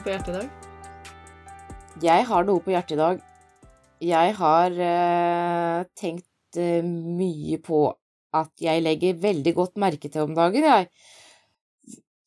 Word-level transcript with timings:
noe 0.00 0.06
på 0.06 0.12
hjertet 0.14 0.32
i 0.32 0.38
dag? 0.38 0.50
Jeg 2.00 2.26
har 2.30 2.46
noe 2.48 2.62
på 2.64 2.72
hjertet 2.72 2.96
i 2.96 3.00
dag. 3.00 3.18
Jeg 4.00 4.34
har 4.38 4.76
eh, 4.86 5.80
tenkt 5.98 6.56
eh, 6.56 6.84
mye 6.84 7.58
på 7.60 7.82
at 8.32 8.62
jeg 8.62 8.84
legger 8.84 9.18
veldig 9.20 9.52
godt 9.58 9.76
merke 9.82 10.08
til 10.08 10.24
om 10.24 10.32
dagen, 10.36 10.64
jeg. 10.64 10.88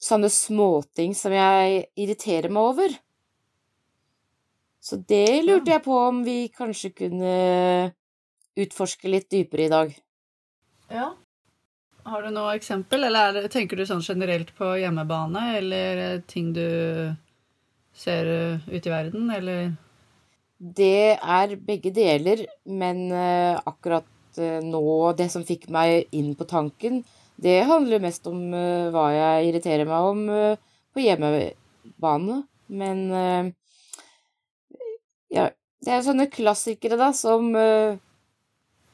Sånne 0.03 0.29
småting 0.29 1.15
som 1.17 1.33
jeg 1.33 1.87
irriterer 1.97 2.51
meg 2.53 2.69
over. 2.73 2.95
Så 4.83 4.99
det 4.99 5.41
lurte 5.47 5.71
jeg 5.71 5.85
på 5.85 5.95
om 5.95 6.21
vi 6.27 6.51
kanskje 6.53 6.91
kunne 6.93 7.33
utforske 8.59 9.09
litt 9.09 9.31
dypere 9.31 9.65
i 9.65 9.73
dag. 9.73 9.97
Ja. 10.93 11.09
Har 12.03 12.21
du 12.21 12.33
noe 12.35 12.53
eksempel, 12.59 13.07
eller 13.07 13.31
er 13.31 13.37
det, 13.39 13.53
tenker 13.55 13.79
du 13.79 13.87
sånn 13.87 14.03
generelt 14.03 14.51
på 14.59 14.75
hjemmebane, 14.75 15.53
eller 15.63 16.01
eh, 16.03 16.25
ting 16.27 16.51
du 16.53 16.67
ser 17.93 18.27
ut 18.67 18.85
i 18.85 18.91
verden, 18.91 19.29
eller 19.31 19.73
Det 20.57 21.17
er 21.19 21.55
begge 21.59 21.91
deler, 21.91 22.45
men 22.63 23.11
eh, 23.11 23.57
akkurat 23.67 24.05
eh, 24.39 24.61
nå, 24.63 25.11
det 25.17 25.27
som 25.33 25.43
fikk 25.43 25.67
meg 25.73 26.07
inn 26.15 26.33
på 26.39 26.47
tanken, 26.47 27.01
det 27.35 27.65
handler 27.67 27.99
mest 27.99 28.27
om 28.29 28.53
eh, 28.55 28.87
hva 28.93 29.09
jeg 29.11 29.49
irriterer 29.49 29.89
meg 29.89 30.07
om 30.07 30.21
på 30.93 31.03
hjemmebane. 31.03 32.37
Men 32.73 33.01
ja, 35.33 35.49
det 35.83 35.91
er 35.91 36.05
sånne 36.05 36.29
klassikere, 36.31 36.95
da, 36.97 37.11
som, 37.13 37.49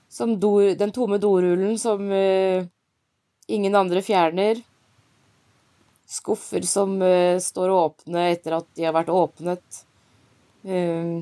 som 0.09 0.33
do, 0.41 0.53
den 0.79 0.95
tomme 0.95 1.19
dorullen 1.21 1.77
som 1.79 2.09
ingen 2.09 3.77
andre 3.77 4.01
fjerner. 4.03 4.63
Skuffer 6.09 6.65
som 6.65 6.95
uh, 7.03 7.37
står 7.41 7.73
åpne 7.73 8.31
etter 8.33 8.57
at 8.57 8.69
de 8.77 8.87
har 8.87 8.95
vært 8.95 9.11
åpnet. 9.13 9.83
Uh, 10.65 11.21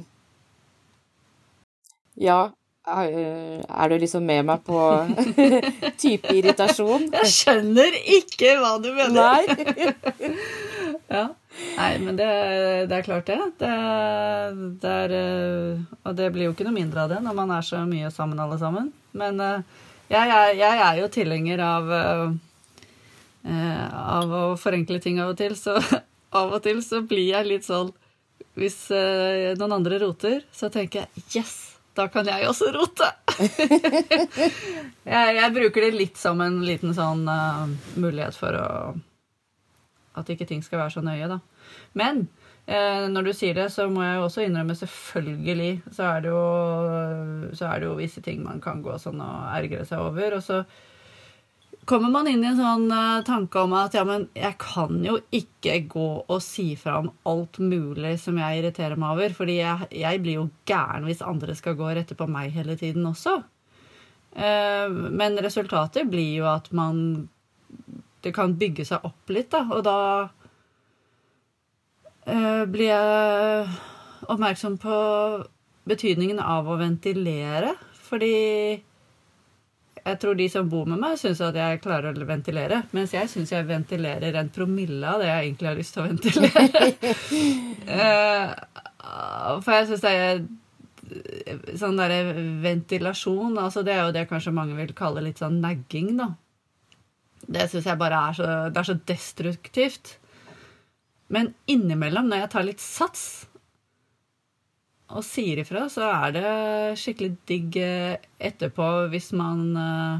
ja, 2.18 2.52
eh, 2.88 3.62
er 3.62 3.90
du 3.90 4.00
liksom 4.02 4.26
med 4.26 4.46
meg 4.48 4.64
på 4.66 4.80
type 6.02 6.34
irritasjon? 6.34 7.12
Jeg 7.14 7.30
skjønner 7.30 7.98
ikke 8.18 8.56
hva 8.62 8.78
du 8.82 8.90
mener! 8.94 9.22
Nei. 9.22 10.38
Ja. 11.08 11.30
Nei, 11.78 11.92
men 12.04 12.18
det, 12.20 12.26
det 12.92 12.96
er 12.98 13.04
klart, 13.06 13.30
det. 13.30 13.38
Det, 13.62 13.70
det 14.82 14.92
er 14.92 15.14
eh, 15.16 15.86
Og 16.04 16.18
det 16.20 16.28
blir 16.36 16.50
jo 16.50 16.52
ikke 16.52 16.66
noe 16.68 16.76
mindre 16.76 17.06
av 17.06 17.14
det 17.14 17.20
når 17.24 17.38
man 17.38 17.54
er 17.56 17.64
så 17.64 17.80
mye 17.88 18.10
sammen, 18.12 18.40
alle 18.44 18.58
sammen. 18.60 18.90
Men 19.16 19.40
jeg, 19.40 20.20
jeg, 20.20 20.58
jeg 20.60 20.82
er 20.84 21.00
jo 21.00 21.08
tilhenger 21.16 21.64
av 21.64 21.94
Av 23.48 24.32
å 24.34 24.44
forenkle 24.60 25.00
ting 25.04 25.22
av 25.24 25.32
og 25.32 25.40
til. 25.40 25.56
Så 25.60 25.78
av 26.40 26.54
og 26.58 26.62
til 26.66 26.84
så 26.86 27.02
blir 27.08 27.32
jeg 27.32 27.48
litt 27.48 27.68
sånn 27.68 27.94
Hvis 28.58 28.88
eh, 28.94 29.56
noen 29.60 29.80
andre 29.80 30.02
roter, 30.04 30.44
så 30.52 30.72
tenker 30.74 31.06
jeg 31.06 31.26
yes! 31.40 31.58
Da 31.98 32.06
kan 32.14 32.28
jeg 32.30 32.46
også 32.46 32.70
rote! 32.76 33.08
jeg, 35.14 35.30
jeg 35.40 35.54
bruker 35.56 35.88
det 35.88 35.94
litt 35.96 36.20
som 36.22 36.42
en 36.46 36.60
liten 36.66 36.94
sånn 36.94 37.24
uh, 37.26 37.66
mulighet 37.98 38.38
for 38.38 38.58
å 38.58 38.68
At 40.18 40.30
ikke 40.30 40.46
ting 40.50 40.62
skal 40.66 40.84
være 40.84 40.94
så 40.94 41.02
nøye, 41.06 41.30
da. 41.30 41.40
Men 41.98 42.28
eh, 42.66 43.06
når 43.10 43.30
du 43.30 43.32
sier 43.38 43.58
det, 43.58 43.68
så 43.74 43.88
må 43.90 44.02
jeg 44.06 44.16
jo 44.18 44.28
også 44.28 44.46
innrømme, 44.46 44.78
selvfølgelig, 44.78 45.72
så 45.94 46.08
er 46.10 46.24
det 46.26 46.32
jo, 46.34 46.46
så 47.58 47.68
er 47.70 47.82
det 47.82 47.90
jo 47.90 47.98
visse 48.00 48.24
ting 48.26 48.42
man 48.46 48.62
kan 48.64 48.82
gå 48.86 48.98
sånn 49.02 49.22
og 49.22 49.52
ergre 49.54 49.86
seg 49.86 50.02
over. 50.02 50.40
Og 50.40 50.46
så 50.46 50.64
kommer 51.88 52.12
man 52.12 52.28
inn 52.28 52.44
i 52.44 52.50
en 52.50 52.58
sånn 52.60 52.90
uh, 52.92 53.24
tanke 53.26 53.62
om 53.64 53.74
at 53.80 53.96
ja, 53.96 54.04
men 54.08 54.28
jeg 54.36 54.58
kan 54.60 55.00
jo 55.06 55.16
ikke 55.34 55.78
gå 55.90 56.08
og 56.28 56.42
si 56.44 56.74
fra 56.80 56.98
om 57.00 57.10
alt 57.30 57.60
mulig 57.64 58.18
som 58.20 58.38
jeg 58.42 58.60
irriterer 58.60 59.00
meg 59.00 59.16
over, 59.16 59.36
fordi 59.38 59.56
jeg, 59.62 59.88
jeg 60.04 60.22
blir 60.24 60.42
jo 60.42 60.50
gæren 60.68 61.08
hvis 61.08 61.24
andre 61.26 61.56
skal 61.56 61.78
gå 61.80 61.86
og 61.88 61.96
rette 61.96 62.18
på 62.20 62.28
meg 62.32 62.52
hele 62.56 62.76
tiden 62.80 63.08
også. 63.08 63.38
Uh, 64.36 64.92
men 64.92 65.40
resultatet 65.44 66.12
blir 66.12 66.44
jo 66.44 66.46
at 66.52 66.68
man 66.76 67.30
Det 68.22 68.34
kan 68.36 68.54
bygge 68.60 68.84
seg 68.86 69.06
opp 69.08 69.32
litt, 69.32 69.48
da, 69.54 69.62
og 69.72 69.84
da 69.88 70.00
uh, 72.28 72.64
blir 72.68 72.90
jeg 72.90 73.68
oppmerksom 74.28 74.76
på 74.82 74.98
betydningen 75.88 76.42
av 76.44 76.68
å 76.68 76.76
ventilere, 76.82 77.76
fordi 78.10 78.34
jeg 80.08 80.20
tror 80.22 80.38
de 80.40 80.48
som 80.52 80.70
bor 80.72 80.86
med 80.88 81.02
meg, 81.02 81.18
syns 81.20 81.42
at 81.44 81.58
jeg 81.60 81.82
klarer 81.84 82.16
å 82.16 82.28
ventilere. 82.28 82.84
Mens 82.96 83.16
jeg 83.16 83.28
syns 83.32 83.52
jeg 83.52 83.68
ventilerer 83.68 84.38
en 84.40 84.52
promille 84.54 85.04
av 85.04 85.20
det 85.20 85.28
jeg 85.28 85.50
egentlig 85.50 85.70
har 85.70 85.80
lyst 85.80 85.98
til 85.98 86.04
å 86.04 86.08
ventilere. 86.08 86.86
uh, 87.92 88.54
For 89.64 89.74
jeg 89.74 89.90
syns 89.90 90.06
det 90.06 90.14
er 90.14 90.42
sånn 91.80 92.00
derre 92.00 92.34
ventilasjon 92.64 93.56
altså 93.62 93.84
Det 93.86 93.94
er 93.94 94.02
jo 94.04 94.16
det 94.16 94.26
kanskje 94.28 94.52
mange 94.56 94.76
vil 94.76 94.92
kalle 94.98 95.24
litt 95.24 95.40
sånn 95.40 95.62
nagging, 95.64 96.16
da. 96.20 96.32
Det 97.48 97.68
syns 97.72 97.88
jeg 97.88 98.00
bare 98.00 98.24
er 98.30 98.36
så, 98.36 98.48
det 98.72 98.82
er 98.82 98.90
så 98.90 98.98
destruktivt. 99.08 100.18
Men 101.32 101.54
innimellom, 101.68 102.28
når 102.28 102.44
jeg 102.44 102.52
tar 102.54 102.68
litt 102.68 102.84
sats 102.84 103.47
og 105.08 105.24
sier 105.24 105.62
ifra, 105.62 105.86
så 105.92 106.08
er 106.10 106.34
det 106.36 106.48
skikkelig 107.00 107.36
digg 107.48 107.78
eh, 107.80 108.18
etterpå 108.50 108.88
hvis 109.14 109.32
man 109.40 109.62
eh, 109.80 110.18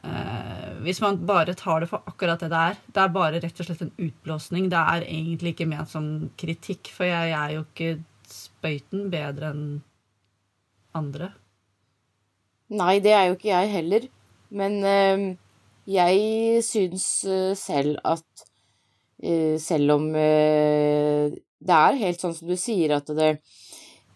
eh, 0.00 0.70
Hvis 0.86 1.02
man 1.04 1.18
bare 1.28 1.54
tar 1.58 1.82
det 1.82 1.90
for 1.90 2.06
akkurat 2.08 2.40
det 2.40 2.48
det 2.52 2.62
er. 2.72 2.76
Det 2.86 3.02
er 3.02 3.12
bare 3.12 3.40
rett 3.42 3.60
og 3.60 3.66
slett 3.68 3.82
en 3.84 3.94
utblåsning. 3.98 4.68
Det 4.72 4.82
er 4.94 5.08
egentlig 5.08 5.54
ikke 5.54 5.68
ment 5.68 5.90
som 5.90 6.30
kritikk, 6.38 6.92
for 6.94 7.08
jeg 7.08 7.32
er 7.34 7.56
jo 7.56 7.64
ikke 7.66 7.96
spøyten 8.30 9.10
bedre 9.10 9.50
enn 9.52 9.66
andre. 10.96 11.32
Nei, 12.72 12.98
det 13.02 13.12
er 13.14 13.28
jo 13.28 13.36
ikke 13.36 13.52
jeg 13.52 13.72
heller. 13.72 14.06
Men 14.56 14.78
eh, 14.84 15.24
jeg 15.90 16.62
syns 16.66 17.08
eh, 17.28 17.52
selv 17.58 17.98
at 18.06 18.46
eh, 19.22 19.56
selv 19.62 19.98
om 19.98 20.08
det 21.58 21.76
er 21.76 22.00
helt 22.02 22.22
sånn 22.22 22.34
som 22.36 22.48
du 22.50 22.56
sier, 22.60 22.96
at 22.98 23.10
det, 23.16 23.36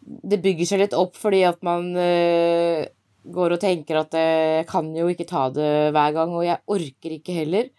det 0.00 0.40
bygger 0.42 0.68
seg 0.68 0.82
litt 0.82 0.96
opp 0.96 1.16
fordi 1.18 1.42
at 1.48 1.60
man 1.66 1.90
uh, 1.96 2.84
går 3.24 3.56
og 3.56 3.62
tenker 3.62 4.00
at 4.00 4.16
jeg 4.16 4.66
kan 4.70 4.90
jo 4.96 5.08
ikke 5.12 5.28
ta 5.28 5.48
det 5.54 5.72
hver 5.94 6.14
gang, 6.16 6.34
og 6.36 6.46
jeg 6.46 6.62
orker 6.76 7.16
ikke 7.16 7.36
heller. 7.40 7.70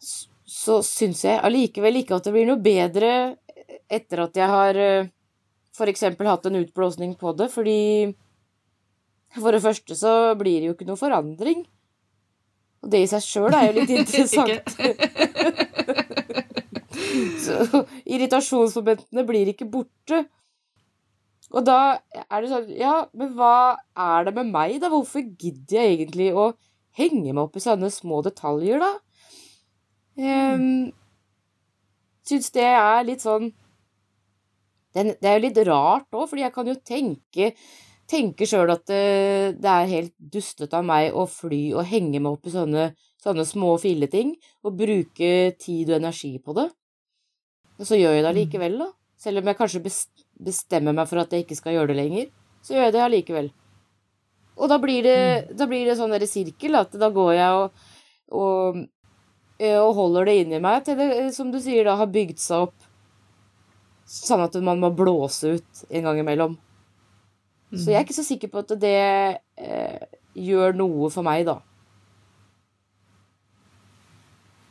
Så 0.00 0.80
syns 0.84 1.24
jeg 1.24 1.40
allikevel 1.40 2.02
ikke 2.02 2.18
at 2.18 2.26
det 2.26 2.34
blir 2.34 2.48
noe 2.48 2.60
bedre 2.60 3.12
etter 3.90 4.24
at 4.26 4.36
jeg 4.36 4.50
har 4.50 4.80
uh, 4.80 5.10
for 5.76 5.90
eksempel 5.90 6.28
hatt 6.28 6.48
en 6.48 6.60
utblåsning 6.60 7.14
på 7.20 7.32
det, 7.38 7.48
fordi 7.52 7.80
for 9.38 9.54
det 9.54 9.62
første 9.62 9.96
så 9.96 10.34
blir 10.38 10.60
det 10.60 10.70
jo 10.70 10.76
ikke 10.76 10.88
noe 10.88 11.00
forandring. 11.00 11.62
Og 12.80 12.90
det 12.92 13.04
i 13.04 13.10
seg 13.10 13.24
sjøl 13.24 13.54
er 13.54 13.68
jo 13.68 13.76
litt 13.78 13.92
interessant. 14.00 14.76
Så 17.44 17.84
irritasjonsmomentene 18.04 19.24
blir 19.28 19.50
ikke 19.52 19.68
borte. 19.70 20.24
Og 21.50 21.66
da 21.66 21.78
er 22.14 22.42
det 22.42 22.50
sånn 22.50 22.68
Ja, 22.78 22.94
men 23.16 23.34
hva 23.38 23.76
er 23.98 24.28
det 24.28 24.36
med 24.36 24.52
meg, 24.52 24.78
da? 24.82 24.90
Hvorfor 24.92 25.24
gidder 25.24 25.80
jeg 25.80 25.96
egentlig 25.96 26.30
å 26.30 26.52
henge 26.98 27.32
meg 27.32 27.42
opp 27.42 27.58
i 27.58 27.64
sånne 27.64 27.90
små 27.92 28.20
detaljer, 28.26 28.82
da? 28.82 28.92
Um, 30.20 30.90
Syns 32.26 32.50
det 32.54 32.66
er 32.66 33.06
litt 33.06 33.22
sånn 33.24 33.48
Det 34.94 35.22
er 35.22 35.38
jo 35.38 35.44
litt 35.46 35.60
rart 35.66 36.10
òg, 36.12 36.26
fordi 36.30 36.44
jeg 36.44 36.54
kan 36.54 36.68
jo 36.68 36.76
tenke 36.86 37.52
tenke 38.10 38.46
sjøl 38.48 38.72
at 38.74 38.88
det, 38.90 39.58
det 39.62 39.70
er 39.70 39.90
helt 39.90 40.14
dustete 40.18 40.74
av 40.80 40.86
meg 40.86 41.14
å 41.14 41.28
fly 41.30 41.60
og 41.76 41.86
henge 41.86 42.18
meg 42.18 42.32
opp 42.32 42.48
i 42.48 42.54
sånne, 42.54 42.88
sånne 43.22 43.44
små 43.46 43.76
filleting, 43.78 44.32
og 44.66 44.78
bruke 44.80 45.30
tid 45.60 45.92
og 45.92 46.00
energi 46.00 46.32
på 46.42 46.56
det. 46.58 46.66
Og 47.80 47.88
så 47.88 47.96
gjør 47.96 48.18
jeg 48.18 48.24
det 48.24 48.30
allikevel, 48.34 48.76
da. 48.82 48.90
Selv 49.20 49.40
om 49.40 49.48
jeg 49.50 49.58
kanskje 49.58 49.82
bestemmer 50.40 50.96
meg 50.96 51.08
for 51.08 51.22
at 51.22 51.32
jeg 51.32 51.44
ikke 51.44 51.58
skal 51.58 51.76
gjøre 51.76 51.92
det 51.92 51.98
lenger, 51.98 52.28
så 52.64 52.76
gjør 52.76 52.86
jeg 52.86 52.94
det 52.96 53.02
allikevel. 53.06 53.50
Og 54.60 54.68
da 54.68 54.76
blir 54.80 55.04
det, 55.04 55.20
da 55.56 55.66
blir 55.68 55.88
det 55.88 55.96
sånn 55.96 56.12
der 56.12 56.26
sirkel, 56.28 56.76
at 56.76 56.92
da 57.00 57.08
går 57.12 57.32
jeg 57.38 57.62
og, 57.62 57.84
og, 58.36 58.80
eh, 59.60 59.78
og 59.80 59.94
holder 59.96 60.28
det 60.28 60.36
inni 60.42 60.60
meg 60.60 60.84
til 60.84 61.00
det, 61.00 61.10
som 61.36 61.52
du 61.52 61.60
sier, 61.62 61.86
da 61.88 61.96
har 62.00 62.12
bygd 62.12 62.40
seg 62.40 62.68
opp 62.68 62.88
sånn 64.10 64.42
at 64.42 64.56
man 64.64 64.80
må 64.82 64.90
blåse 64.96 65.56
ut 65.56 65.84
en 65.88 66.08
gang 66.08 66.20
imellom. 66.20 66.58
Så 67.70 67.92
jeg 67.92 68.00
er 68.00 68.06
ikke 68.06 68.16
så 68.16 68.26
sikker 68.26 68.50
på 68.50 68.64
at 68.64 68.72
det 68.82 68.96
eh, 69.62 70.06
gjør 70.34 70.74
noe 70.74 71.10
for 71.14 71.22
meg, 71.22 71.44
da. 71.46 71.60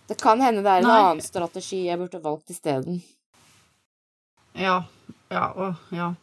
Det 0.09 0.17
kan 0.17 0.41
hende 0.41 0.63
det 0.65 0.71
er 0.71 0.81
en 0.81 0.89
Nei. 0.89 1.01
annen 1.03 1.21
strategi 1.21 1.83
jeg 1.85 1.99
burde 2.01 2.21
valgt 2.23 2.49
isteden. 2.49 2.97
Ja. 4.57 4.81
Ja 5.29 5.45
og 5.53 5.93
ja. 5.93 6.13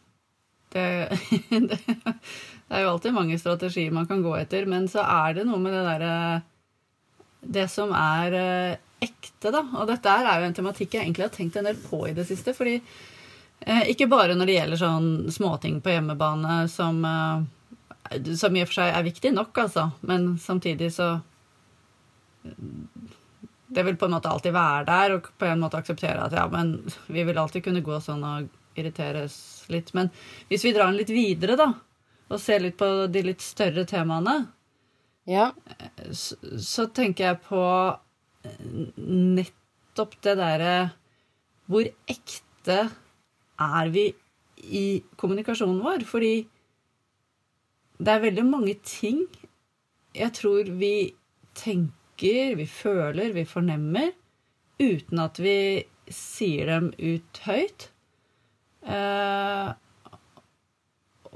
Det, 0.75 0.83
det, 1.69 1.79
det 1.87 2.75
er 2.75 2.83
jo 2.83 2.91
alltid 2.91 3.15
mange 3.15 3.39
strategier 3.39 3.95
man 3.95 4.09
kan 4.09 4.21
gå 4.25 4.35
etter, 4.35 4.67
men 4.67 4.89
så 4.91 5.05
er 5.07 5.39
det 5.39 5.47
noe 5.47 5.61
med 5.63 5.71
det 5.73 5.85
derre 5.87 6.13
det 7.47 7.67
som 7.71 7.93
er 7.95 8.35
eh, 8.35 8.79
ekte, 8.99 9.51
da. 9.53 9.61
Og 9.77 9.87
dette 9.87 10.11
er 10.11 10.41
jo 10.41 10.49
en 10.49 10.57
tematikk 10.57 10.97
jeg 10.97 11.05
egentlig 11.05 11.27
har 11.27 11.35
tenkt 11.35 11.55
en 11.59 11.69
del 11.69 11.77
på 11.79 12.01
i 12.09 12.15
det 12.17 12.25
siste. 12.27 12.53
fordi 12.57 12.75
eh, 13.61 13.83
ikke 13.93 14.09
bare 14.11 14.35
når 14.35 14.49
det 14.49 14.57
gjelder 14.57 14.81
sånn 14.81 15.09
småting 15.31 15.79
på 15.85 15.93
hjemmebane 15.93 16.59
som, 16.71 16.99
eh, 17.07 18.27
som 18.35 18.55
i 18.55 18.65
og 18.65 18.71
for 18.71 18.81
seg 18.81 18.91
er 18.91 19.07
viktig 19.07 19.33
nok, 19.37 19.63
altså. 19.63 19.89
Men 20.01 20.33
samtidig 20.41 20.91
så 20.97 21.13
Det 23.67 23.83
vil 23.83 23.97
på 23.99 24.07
en 24.07 24.13
måte 24.15 24.29
alltid 24.31 24.53
være 24.55 24.85
der, 24.87 25.15
og 25.17 25.25
på 25.39 25.45
en 25.49 25.59
måte 25.59 25.79
akseptere 25.81 26.23
at 26.23 26.35
ja, 26.37 26.45
men 26.51 26.77
vi 27.11 27.23
vil 27.27 27.37
alltid 27.41 27.65
kunne 27.65 27.83
gå 27.83 27.97
sånn 28.03 28.23
og 28.23 28.47
irriteres 28.79 29.35
litt. 29.73 29.91
Men 29.97 30.11
hvis 30.47 30.63
vi 30.63 30.71
drar 30.75 30.87
den 30.91 30.99
litt 31.01 31.11
videre, 31.11 31.57
da, 31.59 31.71
og 32.29 32.39
ser 32.43 32.61
litt 32.63 32.77
på 32.79 32.87
de 33.11 33.23
litt 33.27 33.43
større 33.43 33.85
temaene, 33.89 34.37
Ja. 35.27 35.49
så, 36.15 36.37
så 36.63 36.85
tenker 36.95 37.25
jeg 37.25 37.39
på 37.49 37.59
nettopp 38.95 40.13
det 40.23 40.37
derre 40.39 40.75
Hvor 41.67 41.83
ekte 42.07 42.77
er 43.59 43.89
vi 43.91 44.05
i 44.63 44.85
kommunikasjonen 45.19 45.81
vår? 45.83 46.05
Fordi 46.07 46.47
det 47.99 48.13
er 48.13 48.23
veldig 48.23 48.45
mange 48.47 48.77
ting 48.87 49.25
jeg 50.15 50.31
tror 50.33 50.69
vi 50.79 50.93
tenker, 51.57 51.91
vi 52.21 52.65
føler, 52.65 53.33
vi 53.33 53.45
fornemmer, 53.45 54.13
uten 54.81 55.19
at 55.21 55.39
vi 55.41 55.85
sier 56.09 56.71
dem 56.71 56.89
ut 56.97 57.41
høyt. 57.45 57.89
Eh, 58.87 59.73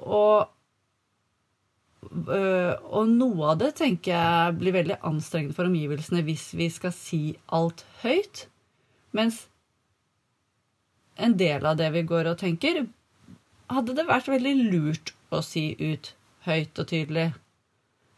og 0.01 0.49
Øh, 2.11 2.73
og 2.91 3.07
noe 3.07 3.51
av 3.53 3.59
det 3.61 3.75
tenker 3.79 4.11
jeg 4.11 4.55
blir 4.59 4.75
veldig 4.75 4.97
anstrengende 5.07 5.55
for 5.55 5.69
omgivelsene 5.69 6.23
hvis 6.27 6.49
vi 6.59 6.67
skal 6.73 6.93
si 6.95 7.21
alt 7.55 7.85
høyt. 8.01 8.47
Mens 9.15 9.45
en 11.15 11.37
del 11.39 11.65
av 11.67 11.77
det 11.79 11.91
vi 11.93 12.03
går 12.07 12.31
og 12.31 12.39
tenker, 12.41 12.83
hadde 13.71 13.95
det 13.95 14.07
vært 14.09 14.31
veldig 14.31 14.55
lurt 14.73 15.13
å 15.31 15.43
si 15.45 15.71
ut 15.79 16.11
høyt 16.47 16.81
og 16.81 16.89
tydelig. 16.91 17.29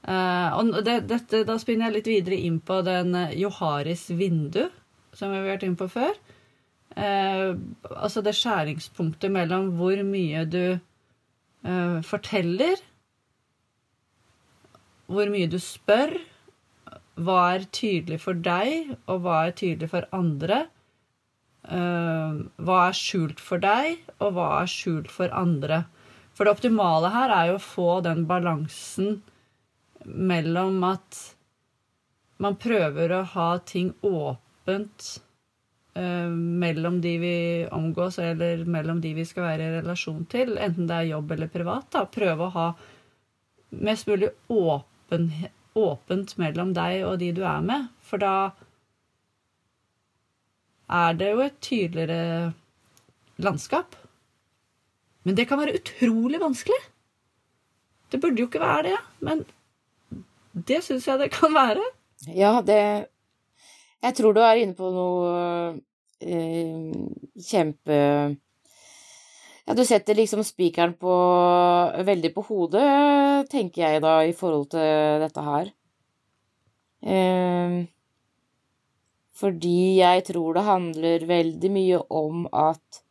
Eh, 0.03 0.55
og 0.59 0.83
det, 0.83 0.97
dette, 1.07 1.43
da 1.47 1.55
spinner 1.61 1.87
jeg 1.87 1.97
litt 1.97 2.09
videre 2.11 2.39
inn 2.47 2.59
på 2.63 2.81
den 2.83 3.15
eh, 3.15 3.35
Joharis 3.39 4.09
vindu, 4.11 4.65
som 5.15 5.31
vi 5.31 5.39
har 5.39 5.53
vært 5.53 5.63
inne 5.67 5.79
på 5.79 5.87
før. 5.91 6.17
Uh, 6.93 7.57
altså 7.89 8.21
det 8.21 8.35
skjæringspunktet 8.37 9.31
mellom 9.33 9.71
hvor 9.79 9.97
mye 10.05 10.43
du 10.45 10.75
uh, 10.77 12.03
forteller 12.05 12.83
hvor 15.09 15.31
mye 15.33 15.47
du 15.49 15.57
spør, 15.57 16.13
hva 17.17 17.39
er 17.55 17.65
tydelig 17.73 18.19
for 18.21 18.37
deg, 18.45 18.93
og 19.09 19.25
hva 19.25 19.39
er 19.47 19.57
tydelig 19.57 19.89
for 19.91 20.07
andre. 20.15 20.61
Hva 21.67 22.77
er 22.87 22.95
skjult 22.97 23.43
for 23.43 23.61
deg, 23.61 23.99
og 24.17 24.33
hva 24.37 24.47
er 24.61 24.71
skjult 24.71 25.11
for 25.13 25.33
andre. 25.37 25.83
For 26.33 26.47
det 26.47 26.55
optimale 26.55 27.11
her 27.13 27.35
er 27.35 27.51
jo 27.51 27.59
å 27.59 27.65
få 27.67 27.89
den 28.07 28.23
balansen 28.31 29.19
mellom 30.05 30.83
at 30.87 31.19
man 32.43 32.57
prøver 32.59 33.13
å 33.15 33.21
ha 33.35 33.49
ting 33.67 33.93
åpent 34.03 35.07
eh, 35.95 36.29
mellom 36.29 36.99
de 37.03 37.13
vi 37.21 37.35
omgås, 37.71 38.19
eller 38.19 38.65
mellom 38.65 39.01
de 39.03 39.13
vi 39.17 39.25
skal 39.27 39.47
være 39.47 39.67
i 39.67 39.75
relasjon 39.77 40.25
til, 40.31 40.57
enten 40.57 40.89
det 40.89 40.97
er 40.97 41.11
jobb 41.13 41.35
eller 41.35 41.51
privat. 41.53 41.89
da, 41.95 42.05
Prøve 42.09 42.47
å 42.47 42.55
ha 42.57 42.67
mest 43.83 44.09
mulig 44.09 44.33
åpen, 44.51 45.29
åpent 45.73 46.35
mellom 46.41 46.73
deg 46.75 47.05
og 47.07 47.17
de 47.21 47.31
du 47.33 47.43
er 47.47 47.63
med. 47.65 47.89
For 48.05 48.21
da 48.21 48.35
er 50.93 51.17
det 51.17 51.31
jo 51.31 51.41
et 51.45 51.59
tydeligere 51.63 52.53
landskap. 53.41 53.95
Men 55.23 55.37
det 55.37 55.47
kan 55.49 55.61
være 55.61 55.77
utrolig 55.79 56.41
vanskelig. 56.41 56.79
Det 58.11 58.19
burde 58.21 58.43
jo 58.43 58.49
ikke 58.49 58.61
være 58.61 58.91
det, 58.91 58.97
men 59.25 59.45
det 60.53 60.83
syns 60.85 61.07
jeg 61.09 61.19
det 61.21 61.31
kan 61.33 61.53
være. 61.53 61.83
Ja, 62.29 62.61
det 62.61 63.09
Jeg 64.03 64.15
tror 64.15 64.33
du 64.35 64.41
er 64.43 64.59
inne 64.61 64.75
på 64.75 64.89
noe 64.93 65.79
eh, 66.21 66.91
kjempe 67.39 67.97
Ja, 69.63 69.75
du 69.75 69.83
setter 69.87 70.15
liksom 70.15 70.43
spikeren 70.43 70.93
på 70.99 71.13
veldig 72.05 72.33
på 72.35 72.43
hodet, 72.49 73.47
tenker 73.51 73.85
jeg 73.87 74.03
da, 74.03 74.17
i 74.27 74.35
forhold 74.35 74.69
til 74.73 75.23
dette 75.23 75.43
her. 75.45 75.71
Eh, 77.03 77.77
fordi 79.39 79.99
jeg 80.01 80.25
tror 80.27 80.53
det 80.59 80.67
handler 80.67 81.25
veldig 81.27 81.71
mye 81.71 82.01
om 82.11 82.43
at 82.51 83.03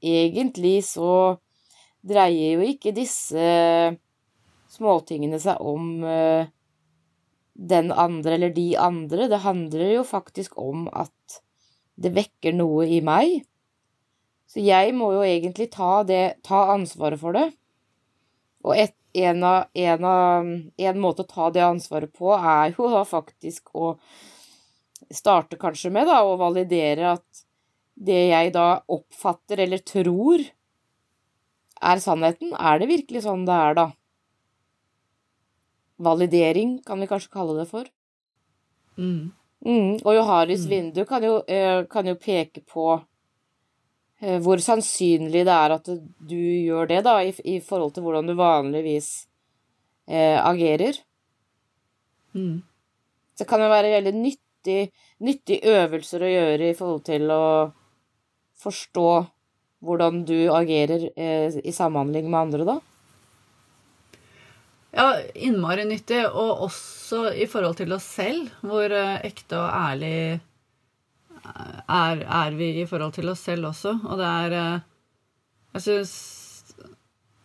egentlig 0.00 0.80
så 0.88 1.36
dreier 2.08 2.56
jo 2.56 2.66
ikke 2.72 2.96
disse 2.96 3.44
småtingene 4.72 5.40
seg 5.42 5.60
om 5.64 6.04
eh, 6.08 6.48
den 7.58 7.90
andre 7.92 8.34
eller 8.38 8.54
de 8.54 8.76
andre. 8.78 9.28
Det 9.28 9.42
handler 9.42 9.92
jo 9.96 10.04
faktisk 10.06 10.58
om 10.58 10.86
at 10.94 11.40
det 11.98 12.14
vekker 12.14 12.54
noe 12.54 12.86
i 12.86 13.00
meg. 13.02 13.42
Så 14.48 14.62
jeg 14.64 14.94
må 14.96 15.10
jo 15.16 15.24
egentlig 15.26 15.68
ta, 15.74 16.04
det, 16.06 16.38
ta 16.46 16.68
ansvaret 16.72 17.20
for 17.20 17.36
det. 17.36 17.50
Og 18.64 18.78
et, 18.78 18.94
en, 19.18 19.42
av, 19.44 19.66
en, 19.74 20.06
av, 20.06 20.48
en 20.78 21.02
måte 21.02 21.26
å 21.26 21.28
ta 21.28 21.50
det 21.52 21.64
ansvaret 21.66 22.12
på, 22.14 22.32
er 22.36 22.72
jo 22.76 22.88
da 22.92 23.02
faktisk 23.08 23.74
å 23.74 23.96
starte 25.14 25.58
kanskje 25.60 25.90
med 25.92 26.08
da, 26.08 26.22
å 26.22 26.38
validere 26.40 27.14
at 27.16 27.44
det 27.98 28.28
jeg 28.30 28.54
da 28.54 28.80
oppfatter 28.86 29.64
eller 29.64 29.82
tror 29.82 30.44
er 31.78 32.02
sannheten, 32.02 32.54
er 32.54 32.80
det 32.80 32.90
virkelig 32.90 33.24
sånn 33.26 33.44
det 33.46 33.54
er, 33.54 33.76
da? 33.78 33.86
Validering 35.98 36.78
kan 36.86 37.00
vi 37.00 37.08
kanskje 37.10 37.32
kalle 37.34 37.56
det 37.58 37.68
for. 37.70 37.88
Mm. 38.98 39.32
Mm, 39.66 39.94
og 40.04 40.14
Joharis 40.14 40.64
Mm. 40.66 40.70
vindu 40.70 41.04
kan 41.04 41.22
jo, 41.22 41.42
eh, 41.48 41.84
kan 41.90 42.06
jo 42.06 42.14
peke 42.14 42.60
på 42.66 43.02
eh, 44.20 44.38
hvor 44.38 44.58
sannsynlig 44.58 45.44
det 45.44 45.54
er 45.54 45.70
at 45.74 45.84
du 45.84 46.36
gjør 46.36 46.88
det, 46.88 47.04
da, 47.04 47.22
i, 47.22 47.34
i 47.44 47.60
forhold 47.60 47.94
til 47.94 48.02
hvordan 48.02 48.26
du 48.26 48.34
vanligvis 48.34 49.26
eh, 50.08 50.38
agerer. 50.44 50.98
Mm. 52.34 52.62
Så 53.36 53.46
kan 53.46 53.60
det 53.60 53.70
være 53.70 53.92
veldig 54.02 54.14
nyttig, 54.14 54.90
nyttig 55.20 55.60
øvelser 55.62 56.22
å 56.22 56.30
gjøre 56.32 56.70
i 56.70 56.74
forhold 56.74 57.04
til 57.06 57.30
å 57.30 57.44
forstå 58.58 59.08
hvordan 59.86 60.24
du 60.26 60.50
agerer 60.50 61.10
eh, 61.16 61.54
i 61.62 61.72
samhandling 61.74 62.30
med 62.30 62.40
andre, 62.40 62.64
da. 62.66 62.78
Ja, 64.98 65.12
innmari 65.38 65.84
nyttig, 65.86 66.24
og 66.26 66.64
også 66.66 67.28
i 67.38 67.46
forhold 67.46 67.76
til 67.78 67.92
oss 67.94 68.06
selv. 68.18 68.48
Hvor 68.66 68.90
eh, 68.90 69.20
ekte 69.28 69.60
og 69.60 69.68
ærlig 69.70 70.40
er, 71.86 72.24
er 72.26 72.56
vi 72.58 72.72
i 72.82 72.86
forhold 72.90 73.14
til 73.14 73.30
oss 73.30 73.44
selv 73.46 73.70
også. 73.70 73.92
Og 74.04 74.18
det 74.18 74.26
er 74.26 74.56
eh, 74.58 74.80
Jeg 75.76 75.84
syns 75.84 76.14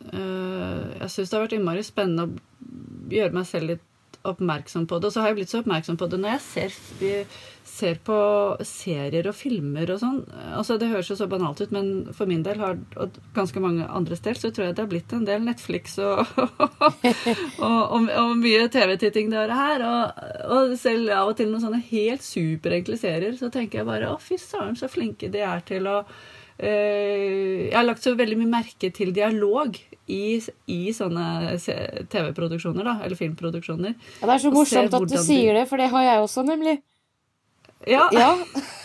eh, 0.09 0.81
Jeg 0.97 1.11
syns 1.13 1.29
det 1.29 1.37
har 1.37 1.45
vært 1.45 1.55
innmari 1.59 1.85
spennende 1.85 2.25
å 2.25 3.13
gjøre 3.13 3.37
meg 3.37 3.45
selv 3.51 3.75
litt 3.75 3.85
oppmerksom 4.27 4.85
på 4.87 4.99
det. 4.99 5.09
Og 5.09 5.15
så 5.15 5.23
har 5.23 5.31
jeg 5.31 5.41
blitt 5.41 5.51
så 5.51 5.59
oppmerksom 5.63 5.97
på 5.99 6.07
det 6.11 6.19
når 6.21 6.35
jeg 6.35 6.43
ser, 6.45 7.35
ser 7.67 7.99
på 8.07 8.17
serier 8.67 9.27
og 9.29 9.35
filmer 9.35 9.91
og 9.93 9.99
sånn. 10.01 10.19
Altså, 10.55 10.77
det 10.79 10.89
høres 10.91 11.09
jo 11.11 11.17
så 11.19 11.27
banalt 11.31 11.61
ut, 11.63 11.73
men 11.75 11.89
for 12.15 12.29
min 12.29 12.43
del 12.45 12.61
har, 12.63 12.77
og 12.99 13.17
ganske 13.35 13.63
mange 13.63 13.87
andres 13.87 14.23
del, 14.25 14.37
så 14.39 14.51
tror 14.53 14.69
jeg 14.69 14.77
det 14.77 14.85
har 14.85 14.91
blitt 14.91 15.15
en 15.15 15.25
del 15.27 15.43
Netflix 15.45 15.97
og, 16.03 16.21
og, 16.39 17.65
og, 17.67 17.97
og 18.07 18.35
mye 18.39 18.69
TV-titting 18.73 19.33
det 19.33 19.41
året 19.43 19.59
her. 19.59 19.87
Og, 20.47 20.77
selv 20.79 21.11
av 21.15 21.33
og 21.33 21.39
til 21.39 21.51
noen 21.51 21.65
sånne 21.65 21.83
helt 21.89 22.23
superenkle 22.25 22.99
serier, 22.99 23.35
så 23.39 23.51
tenker 23.53 23.81
jeg 23.81 23.89
bare 23.89 24.13
å, 24.13 24.21
fy 24.21 24.39
søren, 24.41 24.79
så 24.79 24.91
flinke 24.91 25.31
de 25.33 25.43
er 25.43 25.65
til 25.67 25.89
å 25.89 25.99
eh, 26.57 27.67
Jeg 27.69 27.75
har 27.75 27.87
lagt 27.87 28.05
så 28.05 28.15
veldig 28.19 28.39
mye 28.39 28.55
merke 28.59 28.93
til 28.95 29.11
dialog 29.15 29.79
i, 30.11 30.39
i 30.67 30.79
sånne 30.95 31.55
TV-produksjoner, 32.11 32.83
da, 32.83 32.95
eller 33.05 33.19
filmproduksjoner. 33.19 33.93
Ja, 34.19 34.27
det 34.27 34.33
er 34.35 34.41
så 34.43 34.51
morsomt 34.53 34.97
at 34.97 35.05
du 35.11 35.19
sier 35.23 35.55
det, 35.55 35.67
for 35.69 35.79
det 35.79 35.87
har 35.93 36.07
jeg 36.07 36.23
også, 36.25 36.43
nemlig. 36.47 36.79
Ja, 37.87 38.07
Ja, 38.15 38.33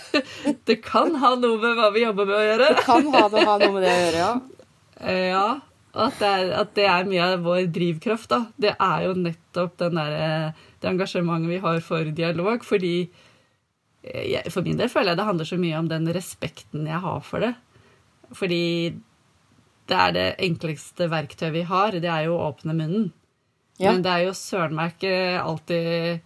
det 0.67 0.81
kan 0.83 1.15
ha 1.21 1.35
noe 1.39 1.59
med 1.61 1.79
hva 1.79 1.91
vi 1.95 2.05
jobber 2.07 2.27
med 2.29 2.39
å 2.39 2.45
gjøre. 2.47 2.69
det 2.75 2.85
kan 2.87 3.09
ha, 3.15 3.25
det, 3.31 3.47
ha 3.47 3.57
noe 3.61 3.73
med 3.75 3.85
det 3.87 3.93
å 3.95 4.05
gjøre, 4.05 4.23
ja. 4.23 4.31
Eh, 5.01 5.27
Ja, 5.33 5.49
at 5.99 6.19
det, 6.21 6.29
er, 6.29 6.51
at 6.63 6.75
det 6.79 6.87
er 6.87 7.09
mye 7.09 7.29
av 7.35 7.45
vår 7.47 7.67
drivkraft, 7.75 8.29
da. 8.31 8.41
Det 8.61 8.75
er 8.75 9.07
jo 9.09 9.15
nettopp 9.19 9.79
den 9.83 9.99
der, 9.99 10.53
det 10.79 10.91
engasjementet 10.93 11.51
vi 11.51 11.61
har 11.65 11.81
for 11.83 12.11
dialog. 12.15 12.63
Fordi 12.67 12.93
eh, 14.05 14.25
jeg, 14.35 14.53
For 14.55 14.67
min 14.67 14.79
del 14.79 14.91
føler 14.93 15.13
jeg 15.13 15.21
det 15.21 15.29
handler 15.31 15.49
så 15.51 15.59
mye 15.59 15.81
om 15.81 15.91
den 15.91 16.07
respekten 16.15 16.87
jeg 16.87 17.03
har 17.03 17.21
for 17.27 17.43
det. 17.43 17.55
Fordi 18.39 18.63
det 19.89 19.99
er 19.99 20.15
det 20.17 20.27
enkleste 20.45 21.09
verktøyet 21.11 21.55
vi 21.55 21.65
har. 21.69 21.97
Det 21.97 22.11
er 22.13 22.27
jo 22.29 22.37
å 22.37 22.49
åpne 22.51 22.77
munnen. 22.77 23.07
Ja. 23.79 23.93
Men 23.93 24.03
det 24.05 24.13
er 24.13 24.27
jo 24.27 24.35
søren 24.37 24.75
meg 24.77 24.97
ikke 24.97 25.15
alltid 25.39 26.25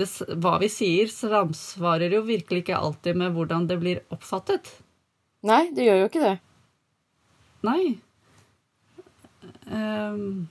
det, 0.00 0.06
hva 0.40 0.56
vi 0.62 0.70
sier, 0.72 1.10
samsvarer 1.12 2.14
jo 2.16 2.22
virkelig 2.26 2.64
ikke 2.64 2.78
alltid 2.78 3.18
med 3.20 3.36
hvordan 3.36 3.68
det 3.68 3.76
blir 3.82 4.00
oppfattet. 4.14 4.72
Nei, 5.46 5.66
det 5.74 5.86
gjør 5.86 6.00
jo 6.00 6.08
ikke 6.08 6.24
det. 6.24 6.34
Nei. 7.66 7.82
Um, 9.68 10.48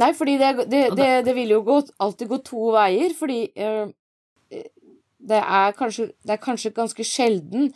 Nei, 0.00 0.10
fordi 0.16 0.36
det, 0.40 0.50
det, 0.70 0.84
det, 0.96 1.10
det 1.26 1.34
vil 1.36 1.52
jo 1.56 1.60
gå, 1.66 1.80
alltid 2.02 2.30
gå 2.30 2.38
to 2.46 2.70
veier, 2.74 3.14
fordi 3.18 3.42
uh, 3.60 3.90
det, 4.50 5.40
er 5.40 5.76
kanskje, 5.76 6.10
det 6.24 6.36
er 6.36 6.42
kanskje 6.42 6.72
ganske 6.76 7.06
sjelden 7.06 7.68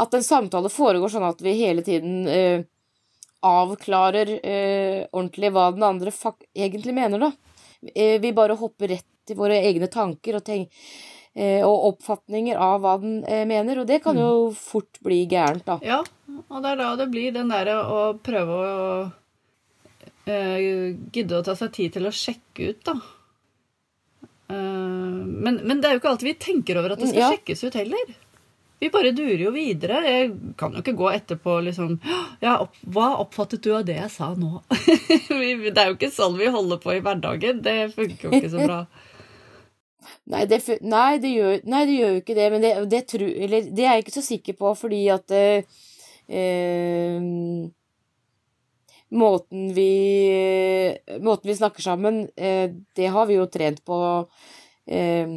at 0.00 0.14
en 0.14 0.26
samtale 0.26 0.70
foregår 0.72 1.12
sånn 1.12 1.26
at 1.26 1.42
vi 1.44 1.54
hele 1.58 1.84
tiden 1.86 2.24
eh, 2.30 2.64
avklarer 3.44 4.30
eh, 4.40 5.00
ordentlig 5.12 5.50
hva 5.54 5.68
den 5.74 5.84
andre 5.86 6.12
egentlig 6.54 6.94
mener, 6.96 7.18
da. 7.28 7.32
Eh, 7.94 8.18
vi 8.22 8.32
bare 8.36 8.56
hopper 8.56 8.88
rett 8.94 9.06
til 9.28 9.36
våre 9.40 9.56
egne 9.64 9.88
tanker 9.92 10.36
og, 10.38 10.44
tenk, 10.44 10.70
eh, 11.34 11.60
og 11.64 11.86
oppfatninger 11.94 12.56
av 12.60 12.80
hva 12.84 12.94
den 13.00 13.18
eh, 13.24 13.44
mener, 13.48 13.80
og 13.82 13.88
det 13.88 14.02
kan 14.04 14.16
jo 14.20 14.50
fort 14.56 15.00
bli 15.04 15.22
gærent, 15.30 15.64
da. 15.68 15.78
ja, 15.84 16.00
og 16.48 16.62
det 16.64 16.72
er 16.74 16.80
da 16.82 16.90
det 17.00 17.10
blir 17.12 17.32
den 17.36 17.52
derre 17.52 17.78
å 17.84 18.00
prøve 18.24 18.58
å 18.60 18.88
eh, 20.28 20.96
gidde 21.12 21.40
å 21.40 21.44
ta 21.46 21.56
seg 21.56 21.72
tid 21.76 21.96
til 21.96 22.08
å 22.08 22.12
sjekke 22.14 22.70
ut, 22.72 22.82
da. 22.88 22.98
Eh, 24.52 25.24
men, 25.24 25.60
men 25.64 25.80
det 25.80 25.88
er 25.88 25.96
jo 25.96 26.02
ikke 26.02 26.12
alltid 26.12 26.30
vi 26.32 26.38
tenker 26.50 26.80
over 26.80 26.94
at 26.96 27.00
det 27.04 27.10
skal 27.12 27.24
Ja. 27.26 27.32
sjekkes 27.32 27.64
ut 27.68 27.80
heller. 27.80 28.14
Vi 28.82 28.90
bare 28.92 29.14
durer 29.16 29.40
jo 29.46 29.52
videre. 29.54 30.00
Jeg 30.04 30.30
kan 30.60 30.74
jo 30.74 30.82
ikke 30.82 30.96
gå 30.98 31.08
etterpå 31.14 31.56
liksom 31.68 31.96
ja, 32.42 32.58
opp, 32.58 32.76
Hva 32.82 33.14
oppfattet 33.22 33.62
du 33.64 33.70
av 33.76 33.86
det 33.86 33.96
jeg 34.00 34.12
sa 34.12 34.32
nå? 34.36 34.60
Det 35.30 35.80
er 35.80 35.90
jo 35.92 35.96
ikke 35.96 36.12
sånn 36.12 36.38
vi 36.38 36.50
holder 36.52 36.80
på 36.82 36.96
i 36.96 37.02
hverdagen. 37.04 37.62
Det 37.64 37.78
funker 37.94 38.28
jo 38.28 38.40
ikke 38.40 38.52
så 38.52 38.66
bra. 38.66 38.80
Nei, 40.28 40.44
det, 40.48 40.60
nei, 40.84 41.16
det 41.20 41.30
gjør, 41.32 41.58
jo 41.92 42.10
ikke 42.20 42.36
det, 42.36 42.50
men 42.52 42.62
det, 42.64 42.74
det, 42.92 43.02
tru, 43.08 43.24
eller, 43.24 43.66
det 43.76 43.84
er 43.84 43.98
jeg 43.98 44.04
ikke 44.04 44.14
så 44.18 44.24
sikker 44.24 44.56
på, 44.56 44.70
fordi 44.76 45.00
at 45.12 45.34
eh, 45.36 45.80
eh, 46.28 47.26
Måten 49.14 49.68
vi 49.76 49.90
Måten 51.22 51.50
vi 51.50 51.56
snakker 51.56 51.84
sammen, 51.84 52.24
eh, 52.36 52.72
det 52.96 53.12
har 53.12 53.28
vi 53.28 53.36
jo 53.36 53.46
trent 53.52 53.84
på 53.84 53.98
eh, 54.88 55.36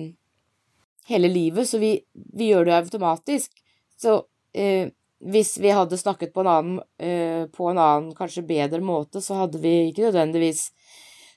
hele 1.08 1.30
livet, 1.32 1.70
så 1.70 1.80
vi, 1.82 1.94
vi 2.14 2.52
gjør 2.52 2.68
det 2.68 2.74
jo 2.74 2.78
automatisk. 2.82 3.62
Så 3.98 4.16
eh, 4.54 4.90
hvis 5.24 5.56
vi 5.58 5.72
hadde 5.74 5.98
snakket 5.98 6.34
på 6.34 6.44
en 6.44 6.52
annen, 6.52 6.82
eh, 7.00 7.46
på 7.50 7.70
en 7.72 7.80
annen, 7.80 8.12
kanskje 8.18 8.46
bedre 8.48 8.82
måte, 8.84 9.22
så 9.24 9.40
hadde 9.44 9.62
vi 9.64 9.74
ikke 9.90 10.10
nødvendigvis 10.10 10.68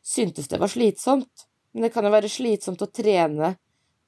syntes 0.04 0.50
det 0.50 0.60
var 0.60 0.72
slitsomt. 0.72 1.46
Men 1.72 1.86
det 1.86 1.92
kan 1.94 2.04
jo 2.04 2.12
være 2.12 2.28
slitsomt 2.28 2.82
å 2.82 2.90
trene, 2.90 3.54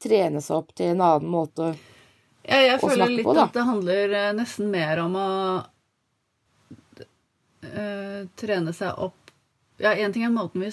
trene 0.03 0.43
seg 0.43 0.59
opp 0.59 0.75
til 0.75 0.93
en 0.93 1.05
annen 1.07 1.31
måte. 1.31 1.73
Ja, 2.43 2.59
jeg 2.59 2.81
Å 2.81 2.83
føler 2.83 3.05
snakke 3.05 3.17
litt 3.17 3.29
på, 3.29 3.35
da. 3.39 3.47
at 3.47 3.55
det 3.55 3.67
handler 3.69 4.17
eh, 4.19 4.33
nesten 4.35 4.71
mer 4.73 4.99
om 5.05 5.15
å 5.15 5.29
eh, 7.71 8.23
trene 8.39 8.75
seg 8.75 8.99
opp 8.99 9.19
Ja, 9.83 9.95
én 9.95 10.13
ting 10.15 10.25
er 10.27 10.35
måten 10.35 10.63
vi 10.63 10.71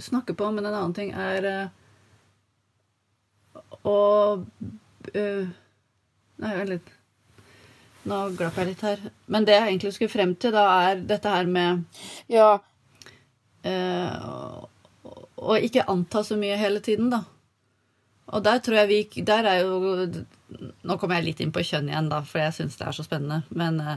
snakker 0.00 0.36
på, 0.36 0.50
men 0.52 0.64
en 0.64 0.74
annen 0.74 0.94
ting 0.96 1.10
er 1.16 1.48
eh, 1.48 1.72
å 3.88 3.98
uh, 4.42 5.46
Nei, 6.42 6.52
vent 6.58 6.70
litt. 6.72 6.88
Nå 8.08 8.16
glapp 8.34 8.56
jeg 8.58 8.72
litt 8.72 8.80
her. 8.82 9.02
Men 9.30 9.44
det 9.46 9.54
jeg 9.54 9.68
egentlig 9.68 9.92
skulle 9.94 10.10
frem 10.10 10.32
til, 10.42 10.54
da, 10.56 10.64
er 10.88 11.02
dette 11.06 11.30
her 11.30 11.46
med 11.46 11.84
Ja, 12.32 12.56
Uh, 13.62 14.64
å 15.38 15.54
ikke 15.62 15.84
anta 15.90 16.24
så 16.26 16.34
mye 16.38 16.56
hele 16.58 16.82
tiden, 16.82 17.12
da. 17.12 17.22
Og 18.32 18.42
der 18.42 18.58
tror 18.62 18.78
jeg 18.80 18.88
vi 18.88 19.22
Der 19.26 19.44
er 19.50 19.58
jo 19.60 20.06
Nå 20.86 20.96
kommer 20.96 21.18
jeg 21.18 21.26
litt 21.26 21.40
inn 21.42 21.52
på 21.54 21.64
kjønn 21.66 21.90
igjen, 21.90 22.08
da, 22.10 22.22
for 22.26 22.42
jeg 22.42 22.56
syns 22.58 22.78
det 22.78 22.88
er 22.88 22.96
så 22.96 23.06
spennende. 23.06 23.42
Men 23.54 23.78
uh, 23.80 23.96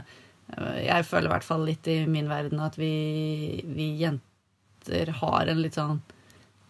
jeg 0.80 1.06
føler 1.08 1.28
i 1.28 1.34
hvert 1.34 1.46
fall 1.46 1.66
litt 1.66 1.88
i 1.90 1.98
min 2.10 2.30
verden 2.30 2.62
at 2.62 2.78
vi, 2.78 3.64
vi 3.66 3.90
jenter 4.00 5.12
har 5.20 5.50
en 5.50 5.60
litt 5.60 5.76
sånn 5.76 5.98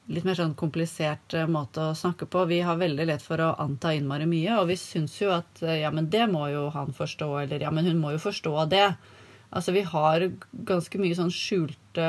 Litt 0.07 0.23
mer 0.23 0.37
sånn 0.39 0.55
komplisert 0.55 1.35
eh, 1.35 1.49
måte 1.51 1.89
å 1.89 1.97
snakke 1.99 2.29
på. 2.31 2.45
Vi 2.47 2.61
har 2.63 2.79
veldig 2.79 3.09
lett 3.09 3.25
for 3.25 3.43
å 3.43 3.55
anta 3.63 3.91
innmari 3.97 4.29
mye, 4.31 4.61
og 4.61 4.69
vi 4.71 4.77
syns 4.79 5.17
jo 5.19 5.33
at 5.35 5.63
eh, 5.67 5.81
ja, 5.83 5.91
men 5.95 6.07
det 6.13 6.29
må 6.31 6.47
jo 6.53 6.69
han 6.75 6.95
forstå, 6.95 7.31
eller 7.43 7.65
ja, 7.65 7.73
men 7.75 7.89
hun 7.89 7.99
må 7.99 8.15
jo 8.15 8.23
forstå 8.23 8.53
det. 8.71 8.87
Altså, 9.51 9.75
vi 9.75 9.83
har 9.87 10.29
ganske 10.69 11.01
mye 11.01 11.17
sånn 11.19 11.33
skjulte 11.35 12.07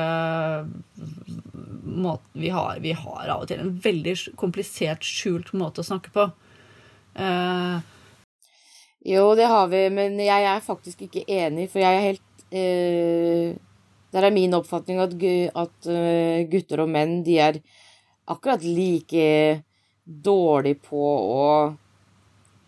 måte 1.97 2.37
vi 2.37 2.51
vi 2.83 2.93
har 2.93 3.29
av 3.33 3.43
og 3.43 3.49
til 3.49 3.61
en 3.63 3.75
veldig 3.81 4.15
komplisert, 4.37 5.05
skjult 5.05 5.53
måte 5.57 5.81
å 5.81 5.87
snakke 5.87 6.13
på. 6.13 6.27
Uh... 7.17 7.81
jo, 9.01 9.31
det 9.37 9.47
har 9.49 9.69
vi, 9.71 9.87
men 9.89 10.19
jeg 10.21 10.43
er 10.45 10.61
faktisk 10.61 11.07
ikke 11.07 11.25
enig, 11.25 11.69
for 11.71 11.81
jeg 11.81 11.97
er 11.97 12.07
helt 12.11 12.43
uh... 12.53 13.63
Der 14.15 14.23
er 14.23 14.31
min 14.31 14.55
oppfatning 14.55 15.01
at, 15.03 15.13
eh, 15.91 16.45
gutter 16.47 16.79
og 16.85 16.87
menn, 16.89 17.19
de 17.25 17.33
er 17.43 17.57
akkurat 18.27 18.63
like 18.63 19.63
dårlig 20.03 20.77
på 20.87 21.01
å 21.17 21.75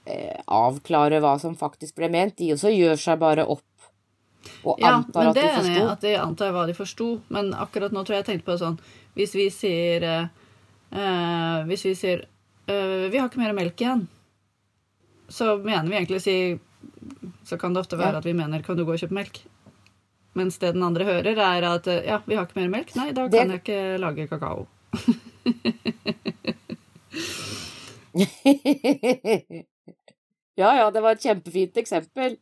eh, 0.06 0.39
avklare 0.46 1.20
hva 1.24 1.38
som 1.39 1.56
faktisk 1.56 1.96
ble 2.00 2.10
ment. 2.12 2.38
De 2.39 2.54
også 2.56 2.72
gjør 2.74 3.00
seg 3.00 3.20
bare 3.22 3.46
opp 3.46 3.63
og 4.63 4.80
ja, 4.80 4.94
antar 4.96 5.20
men 5.20 5.30
at 5.30 5.36
det 5.36 5.42
de 5.44 5.48
er 5.50 5.58
enig 5.60 5.75
i 5.75 5.80
er 5.82 5.89
at 5.92 6.01
de 6.04 6.13
antar 6.20 6.54
hva 6.56 6.66
de 6.68 6.74
forsto. 6.75 7.10
Men 7.32 7.51
akkurat 7.54 7.92
nå 7.96 8.04
tror 8.08 8.16
jeg 8.18 8.24
jeg 8.24 8.30
tenkte 8.32 8.48
på 8.48 8.56
det 8.56 8.62
sånn 8.63 8.78
Hvis 9.20 9.36
vi 9.36 9.48
sier 9.51 10.06
eh, 10.08 10.30
eh, 10.96 11.60
Hvis 11.68 11.84
vi 11.89 11.94
sier 12.00 12.24
eh, 12.68 13.10
'Vi 13.12 13.18
har 13.20 13.28
ikke 13.30 13.42
mer 13.44 13.54
melk 13.58 13.75
igjen', 13.84 14.08
så 15.30 15.58
mener 15.60 15.89
vi 15.92 15.98
egentlig 16.00 16.20
å 16.22 16.24
si 16.24 16.36
Så 17.46 17.60
kan 17.60 17.74
det 17.74 17.84
ofte 17.84 18.00
være 18.00 18.18
Ja. 18.18 18.18
at 18.24 18.25
vi 18.25 18.34
mener 18.34 18.62
'Kan 18.63 18.78
du 18.78 18.86
gå 18.86 18.94
og 18.96 19.00
kjøpe 19.00 19.18
melk?' 19.20 19.44
Mens 20.36 20.58
det 20.58 20.74
den 20.74 20.84
andre 20.84 21.04
hører, 21.06 21.36
er 21.38 21.63
at 21.63 21.88
eh, 21.88 22.06
'Ja, 22.08 22.22
vi 22.25 22.36
har 22.36 22.46
ikke 22.46 22.62
mer 22.62 22.70
melk'. 22.80 22.96
Nei, 22.96 23.12
da 23.12 23.28
Det- 23.28 23.39
kan 23.39 23.50
jeg 23.50 23.63
ikke 23.63 24.00
lage 24.00 24.28
kakao. 24.30 24.68
ja, 30.60 30.70
ja, 30.77 30.91
det 30.91 31.01
var 31.03 31.12
et 31.15 31.24
kjempefint 31.24 31.77
eksempel. 31.82 32.38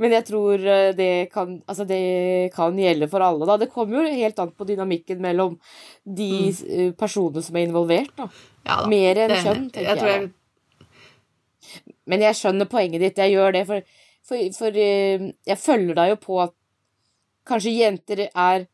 Men 0.00 0.10
jeg 0.16 0.24
tror 0.26 0.58
eh, 0.58 0.90
det 0.98 1.30
kan, 1.30 1.62
altså 1.70 1.84
det 1.86 2.50
kan 2.54 2.78
gjelde 2.78 3.06
for 3.10 3.22
alle, 3.22 3.46
da. 3.46 3.56
Det 3.62 3.70
kommer 3.70 4.00
jo 4.00 4.16
helt 4.18 4.38
an 4.42 4.50
på 4.50 4.66
dynamikken 4.66 5.20
mellom 5.22 5.54
de 6.02 6.50
mm. 6.50 6.94
personene 6.98 7.42
som 7.46 7.56
er 7.56 7.68
involvert, 7.68 8.10
da. 8.18 8.26
Ja 8.64 8.80
da. 8.80 8.88
Mer 8.90 9.20
enn 9.22 9.36
kjønn, 9.36 9.70
tenker 9.70 9.90
jeg. 9.92 9.98
jeg, 10.02 10.08
jeg. 10.10 10.28
da. 10.28 10.34
Men 12.10 12.24
jeg 12.26 12.38
skjønner 12.38 12.68
poenget 12.70 13.02
ditt, 13.04 13.20
jeg 13.22 13.36
gjør 13.36 13.54
det, 13.54 13.64
for, 13.68 13.78
for, 14.26 14.36
for 14.56 14.70
eh, 14.80 15.30
jeg 15.46 15.58
følger 15.60 15.94
deg 16.00 16.14
jo 16.14 16.20
på 16.26 16.42
at 16.44 16.54
kanskje 17.48 17.76
jenter 17.76 18.26
er 18.28 18.66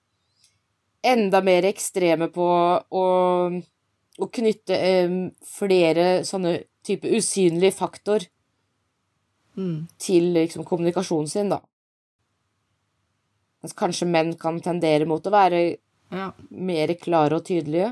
enda 1.04 1.40
mer 1.44 1.64
ekstreme 1.68 2.28
på 2.32 2.46
å, 2.90 3.04
å 4.20 4.26
knytte 4.36 4.76
um, 5.06 5.16
flere 5.46 6.24
sånne 6.28 6.58
type 6.86 7.08
usynlige 7.16 7.76
faktor 7.76 8.26
Mm. 9.58 9.88
til 9.98 10.28
liksom, 10.32 10.62
kommunikasjonen 10.64 11.26
sin, 11.28 11.48
da. 11.50 11.58
Mens 13.60 13.74
kanskje 13.76 14.06
menn 14.08 14.30
kan 14.40 14.60
tendere 14.62 15.04
mot 15.10 15.26
å 15.26 15.32
være 15.34 15.58
Ja. 16.14 16.30
mer 16.50 16.92
klare 16.94 17.36
og 17.36 17.44
tydelige. 17.44 17.90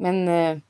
Men 0.00 0.22
uh, 0.28 0.60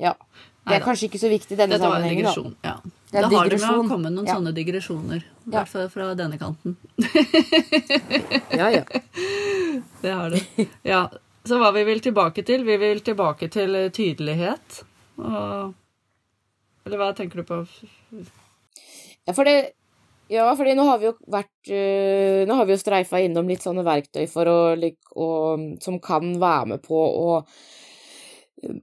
ja. 0.00 0.14
Det 0.16 0.74
er 0.74 0.80
Neida. 0.80 0.84
kanskje 0.84 1.06
ikke 1.10 1.20
så 1.22 1.30
viktig 1.30 1.54
i 1.54 1.60
denne 1.60 1.76
Dette 1.76 1.84
sammenhengen, 1.86 2.24
da. 2.24 2.72
Ja. 2.72 2.74
Det 3.10 3.22
da 3.24 3.28
har 3.32 3.48
det 3.48 3.60
med 3.60 3.70
å 3.72 3.86
komme 3.88 4.10
noen 4.12 4.26
Ja. 4.28 4.34
sånne 4.36 4.52
digresjoner. 4.52 5.22
I 5.46 5.50
hvert 5.54 5.68
fall 5.68 5.88
fra 5.88 6.10
denne 6.14 6.36
kanten. 6.38 6.76
Ja, 8.52 8.68
ja. 8.70 8.84
Det 10.02 10.10
har 10.12 10.30
det. 10.30 10.42
Ja. 10.82 11.08
Så 11.48 11.56
hva 11.58 11.70
vi 11.72 11.84
vil 11.88 12.00
tilbake 12.04 12.44
til? 12.44 12.64
Vi 12.68 12.76
vil 12.76 13.00
tilbake 13.00 13.48
til 13.48 13.74
eh, 13.74 13.88
tydelighet. 13.94 14.82
Og 15.16 15.74
Eller 16.84 17.00
hva 17.00 17.14
tenker 17.16 17.40
du 17.40 17.48
på? 17.48 17.62
Ja, 19.24 19.32
for 19.32 19.48
det 19.48 19.72
ja, 20.28 20.44
fordi 20.56 20.74
nå 20.76 20.84
har 20.84 20.98
vi 21.00 21.06
jo 21.08 21.14
vært 21.32 21.70
øh, 21.72 22.42
Nå 22.48 22.56
har 22.58 22.66
vi 22.68 22.74
jo 22.74 22.80
streifa 22.82 23.20
innom 23.24 23.48
litt 23.48 23.64
sånne 23.64 23.80
verktøy 23.86 24.26
for 24.28 24.50
å, 24.50 24.58
og, 25.16 25.62
som 25.80 25.96
kan 26.04 26.34
være 26.40 26.74
med 26.74 26.82
på 26.84 26.98
å 27.00 27.30
øh, 27.40 28.76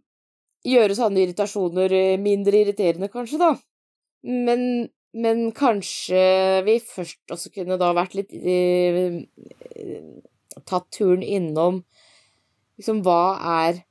gjøre 0.66 0.98
sånne 0.98 1.22
irritasjoner 1.22 1.94
mindre 2.18 2.64
irriterende, 2.64 3.12
kanskje, 3.14 3.38
da. 3.38 3.52
Men, 4.26 4.90
men 5.14 5.52
kanskje 5.56 6.22
vi 6.66 6.80
først 6.82 7.34
også 7.36 7.52
kunne 7.54 7.78
da 7.82 7.92
vært 7.98 8.16
litt 8.18 8.34
øh, 8.34 9.20
Tatt 10.66 10.88
turen 10.96 11.22
innom 11.22 11.84
liksom 12.80 13.04
hva 13.06 13.36
er 13.66 13.84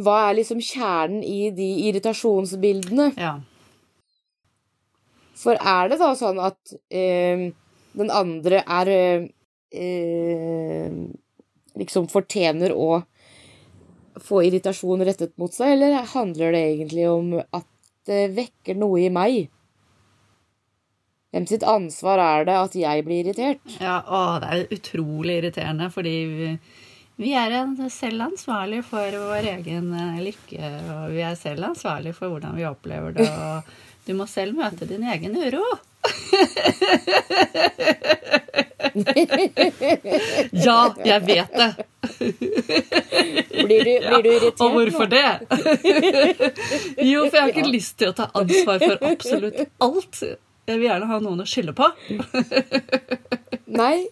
Hva 0.00 0.16
er 0.28 0.38
liksom 0.38 0.62
kjernen 0.64 1.22
i 1.26 1.50
de 1.54 1.68
irritasjonsbildene? 1.88 3.10
Ja. 3.20 3.34
For 5.40 5.56
er 5.56 5.90
det 5.90 5.98
da 6.00 6.12
sånn 6.16 6.40
at 6.42 6.74
eh, 6.92 7.50
den 8.00 8.12
andre 8.14 8.62
er 8.64 8.92
eh, 8.94 9.26
eh, 9.72 10.94
Liksom 11.80 12.08
fortjener 12.10 12.74
å 12.74 13.02
få 14.24 14.42
irritasjon 14.46 15.04
rettet 15.06 15.32
mot 15.40 15.52
seg, 15.54 15.68
eller 15.76 15.90
handler 16.12 16.54
det 16.54 16.62
egentlig 16.74 17.06
om 17.10 17.32
at 17.40 17.66
det 18.08 18.22
vekker 18.36 18.74
noe 18.80 19.00
i 19.04 19.10
meg? 19.12 19.48
Hvem 21.30 21.46
sitt 21.46 21.62
ansvar 21.62 22.18
er 22.18 22.46
det 22.48 22.56
at 22.58 22.74
jeg 22.74 23.04
blir 23.06 23.22
irritert? 23.22 23.62
Ja, 23.78 24.00
å, 24.02 24.40
det 24.42 24.48
er 24.50 24.72
utrolig 24.74 25.36
irriterende, 25.38 25.86
fordi 25.94 26.14
vi, 26.30 26.48
vi 27.22 27.30
er 27.38 27.54
selv 27.92 28.26
ansvarlig 28.26 28.82
for 28.88 29.14
vår 29.28 29.44
egen 29.52 29.92
eh, 29.94 30.18
lykke, 30.26 30.72
og 30.96 31.04
vi 31.14 31.22
er 31.26 31.38
selv 31.38 31.62
ansvarlig 31.70 32.12
for 32.18 32.26
hvordan 32.34 32.58
vi 32.58 32.66
opplever 32.66 33.10
det, 33.20 33.30
og 33.30 33.56
du 34.08 34.12
må 34.18 34.24
selv 34.30 34.52
møte 34.58 34.90
din 34.90 35.06
egen 35.06 35.38
uro. 35.38 35.62
ja, 40.66 40.76
jeg 41.04 41.20
vet 41.26 41.52
det. 41.60 41.70
Blir 43.60 43.82
du, 43.84 43.90
blir 44.06 44.22
du 44.24 44.28
irritert 44.30 44.60
Og 44.64 44.70
hvorfor 44.76 45.06
nå? 45.06 45.12
det? 45.14 45.30
jo, 47.04 47.26
for 47.26 47.36
jeg 47.36 47.42
har 47.42 47.50
ikke 47.52 47.66
lyst 47.70 47.98
til 48.00 48.08
å 48.12 48.14
ta 48.16 48.30
ansvar 48.40 48.80
for 48.82 48.96
absolutt 49.10 49.60
alt. 49.84 50.22
Jeg 50.70 50.78
vil 50.78 50.86
gjerne 50.88 51.10
ha 51.10 51.18
noen 51.24 51.42
å 51.42 51.48
skylde 51.48 51.74
på. 51.76 51.86
Nei. 53.80 54.06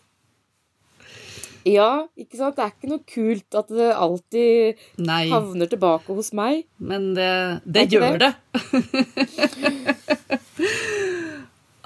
Ja, 1.68 2.06
ikke 2.16 2.38
sant? 2.38 2.56
Det 2.56 2.64
er 2.64 2.70
ikke 2.72 2.88
noe 2.88 3.02
kult 3.04 3.56
at 3.60 3.68
det 3.76 3.88
alltid 3.92 4.78
Nei, 5.04 5.24
havner 5.28 5.68
tilbake 5.68 6.14
hos 6.16 6.30
meg. 6.36 6.62
men 6.80 7.10
det, 7.18 7.28
det 7.68 7.88
gjør 7.92 8.16
det. 8.22 8.32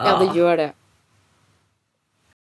Ja, 0.02 0.18
det 0.18 0.28
Ah. 0.28 0.34
gjør 0.34 0.56
det. 0.58 0.70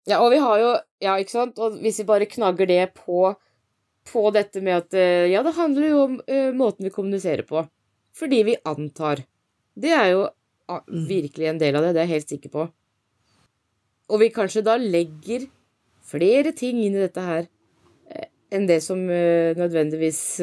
Ja, 0.09 0.19
og 0.19 0.31
vi 0.33 0.39
har 0.43 0.59
jo 0.59 0.71
Ja, 1.03 1.17
ikke 1.19 1.31
sant? 1.35 1.59
Og 1.59 1.79
hvis 1.83 1.99
vi 1.99 2.05
bare 2.07 2.27
knagger 2.27 2.67
det 2.67 2.93
på, 2.95 3.33
på 4.07 4.23
dette 4.35 4.61
med 4.63 4.77
at 4.81 4.93
eh, 4.99 5.29
Ja, 5.31 5.43
det 5.43 5.55
handler 5.57 5.87
jo 5.89 5.99
om 6.05 6.13
uh, 6.27 6.51
måten 6.55 6.83
vi 6.87 6.91
kommuniserer 6.95 7.43
på. 7.47 7.65
Fordi 8.15 8.43
vi 8.47 8.55
antar. 8.67 9.23
Det 9.75 9.91
er 9.91 10.09
jo 10.15 10.23
Mm. 10.73 11.03
virkelig 11.05 11.45
en 11.49 11.57
del 11.59 11.75
av 11.75 11.83
det, 11.83 11.89
det 11.93 11.99
er 12.01 12.05
jeg 12.07 12.13
helt 12.15 12.29
sikker 12.31 12.49
på. 12.49 12.61
Og 14.09 14.19
vi 14.21 14.29
kanskje 14.33 14.63
da 14.63 14.77
legger 14.79 15.43
flere 16.07 16.53
ting 16.55 16.79
inn 16.79 16.95
i 16.95 17.01
dette 17.03 17.21
her 17.21 17.43
uh, 18.09 18.25
enn 18.49 18.65
det 18.65 18.79
som 18.81 18.97
nødvendigvis 19.05 20.39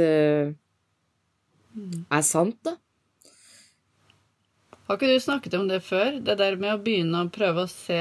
Mm. 1.74 2.04
er 2.12 2.22
sant, 2.22 2.58
da. 2.62 2.76
Har 4.86 4.98
ikke 4.98 5.08
du 5.08 5.20
snakket 5.22 5.54
om 5.54 5.68
det 5.70 5.80
før? 5.86 6.20
Det 6.22 6.36
der 6.38 6.56
med 6.60 6.74
å 6.76 6.82
begynne 6.84 7.24
å 7.24 7.30
prøve 7.32 7.64
å 7.64 7.70
se 7.70 7.98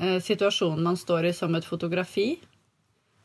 situasjonen 0.00 0.84
man 0.86 0.96
står 0.96 1.26
i, 1.28 1.32
som 1.36 1.54
et 1.58 1.66
fotografi. 1.66 2.28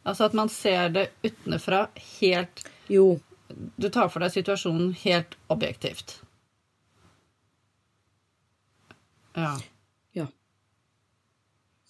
Altså 0.03 0.27
at 0.27 0.35
man 0.35 0.51
ser 0.51 0.89
det 0.91 1.05
utenfra 1.23 1.87
helt 2.19 2.65
Jo. 2.91 3.19
Du 3.79 3.87
tar 3.93 4.09
for 4.11 4.25
deg 4.25 4.33
situasjonen 4.33 4.91
helt 5.05 5.37
objektivt. 5.53 6.17
Ja. 9.37 9.53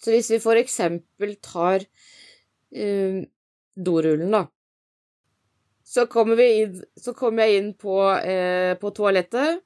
Så 0.06 0.12
hvis 0.14 0.28
vi 0.30 0.38
for 0.38 0.54
eksempel 0.54 1.32
tar 1.42 1.82
uh, 1.82 3.22
dorullen, 3.74 4.30
da, 4.30 4.44
så 5.82 6.04
kommer, 6.06 6.38
vi 6.38 6.46
inn, 6.60 6.76
så 6.94 7.14
kommer 7.16 7.42
jeg 7.42 7.58
inn 7.58 7.72
på, 7.78 7.96
eh, 8.18 8.74
på 8.78 8.90
toalettet, 8.94 9.60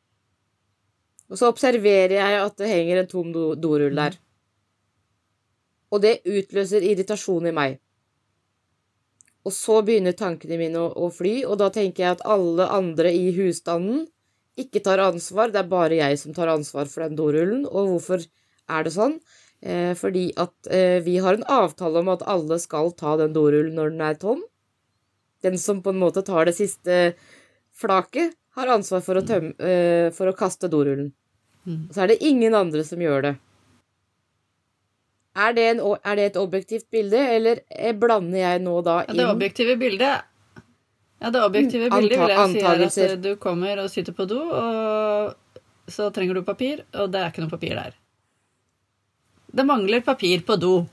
og 1.29 1.39
så 1.39 1.49
observerer 1.53 2.17
jeg 2.17 2.41
at 2.41 2.57
det 2.61 2.69
henger 2.69 3.01
en 3.01 3.09
tom 3.09 3.31
do 3.33 3.45
dorull 3.57 3.97
der. 3.97 4.19
Og 5.91 6.03
det 6.05 6.21
utløser 6.29 6.85
irritasjon 6.87 7.49
i 7.51 7.55
meg. 7.55 7.79
Og 9.47 9.55
så 9.57 9.81
begynner 9.85 10.15
tankene 10.17 10.59
mine 10.61 10.81
å, 10.81 10.91
å 10.93 11.09
fly, 11.15 11.41
og 11.49 11.59
da 11.63 11.71
tenker 11.73 12.05
jeg 12.05 12.17
at 12.19 12.27
alle 12.29 12.69
andre 12.71 13.13
i 13.17 13.31
husstanden 13.37 14.05
ikke 14.61 14.83
tar 14.85 15.01
ansvar, 15.01 15.53
det 15.53 15.63
er 15.63 15.71
bare 15.71 16.01
jeg 16.01 16.19
som 16.21 16.35
tar 16.37 16.51
ansvar 16.53 16.89
for 16.91 17.07
den 17.07 17.17
dorullen. 17.17 17.65
Og 17.65 17.95
hvorfor 17.95 18.27
er 18.71 18.85
det 18.85 18.93
sånn? 18.95 19.17
Eh, 19.61 19.93
fordi 19.97 20.31
at 20.41 20.71
eh, 20.73 20.99
vi 21.05 21.19
har 21.21 21.37
en 21.37 21.47
avtale 21.49 22.01
om 22.03 22.11
at 22.13 22.25
alle 22.29 22.59
skal 22.61 22.93
ta 22.97 23.17
den 23.21 23.35
dorullen 23.37 23.77
når 23.77 23.95
den 23.95 24.05
er 24.05 24.19
tom. 24.21 24.43
Den 25.45 25.57
som 25.61 25.81
på 25.85 25.95
en 25.95 26.01
måte 26.01 26.25
tar 26.27 26.49
det 26.49 26.57
siste 26.59 27.15
flaket, 27.77 28.37
har 28.59 28.67
ansvar 28.75 29.01
for 29.05 29.17
å, 29.17 29.23
tømme, 29.25 29.55
eh, 29.63 30.09
for 30.13 30.29
å 30.29 30.37
kaste 30.37 30.69
dorullen. 30.69 31.13
Mm. 31.65 31.87
Og 31.87 31.95
så 31.95 32.03
er 32.03 32.11
det 32.11 32.25
ingen 32.27 32.57
andre 32.57 32.83
som 32.85 33.01
gjør 33.01 33.23
det. 33.29 33.35
Er 35.37 35.53
det, 35.55 35.65
en, 35.71 35.81
er 36.03 36.17
det 36.19 36.25
et 36.33 36.37
objektivt 36.41 36.89
bilde, 36.91 37.19
eller 37.37 37.61
eh, 37.71 37.95
blander 37.95 38.39
jeg 38.41 38.63
nå 38.65 38.81
da 38.83 38.97
Ja, 39.05 39.13
inn 39.13 39.21
det 39.21 39.29
objektive 39.31 39.77
bildet 39.79 40.27
Ja, 41.21 41.31
det 41.31 41.43
objektive 41.45 41.87
Mm, 41.87 41.95
bildet 42.01 42.19
vil 42.19 42.33
jeg 42.33 42.51
si 42.51 42.61
er 42.65 42.85
at 42.87 42.99
eh, 43.05 43.17
du 43.23 43.37
kommer 43.37 43.79
og 43.85 43.91
sitter 43.93 44.17
på 44.17 44.27
do, 44.27 44.41
og 44.41 45.35
så 45.91 46.09
trenger 46.15 46.35
du 46.35 46.43
papir, 46.43 46.83
og 46.95 47.13
det 47.13 47.21
er 47.21 47.31
ikke 47.31 47.45
noe 47.45 47.53
papir 47.53 47.77
der. 47.79 47.95
Det 49.51 49.67
mangler 49.67 50.03
papir 50.07 50.43
på 50.47 50.57
do. 50.57 50.87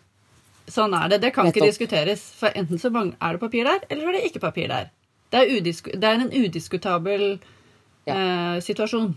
Sånn 0.67 0.93
er 0.97 1.07
det. 1.13 1.21
Det 1.23 1.31
kan 1.33 1.47
ikke 1.47 1.65
diskuteres. 1.69 2.25
For 2.35 2.51
enten 2.57 2.81
så 2.81 2.91
er 2.91 3.37
det 3.37 3.39
papir 3.39 3.63
der, 3.63 3.85
eller 3.89 4.03
så 4.03 4.09
er 4.09 4.17
det 4.17 4.25
ikke 4.27 4.43
papir 4.43 4.67
der. 4.67 4.89
Det 5.31 5.43
er, 5.43 5.71
det 5.95 6.03
er 6.09 6.19
en 6.19 6.33
udiskutabel 6.33 7.39
eh, 8.07 8.59
situasjon. 8.63 9.15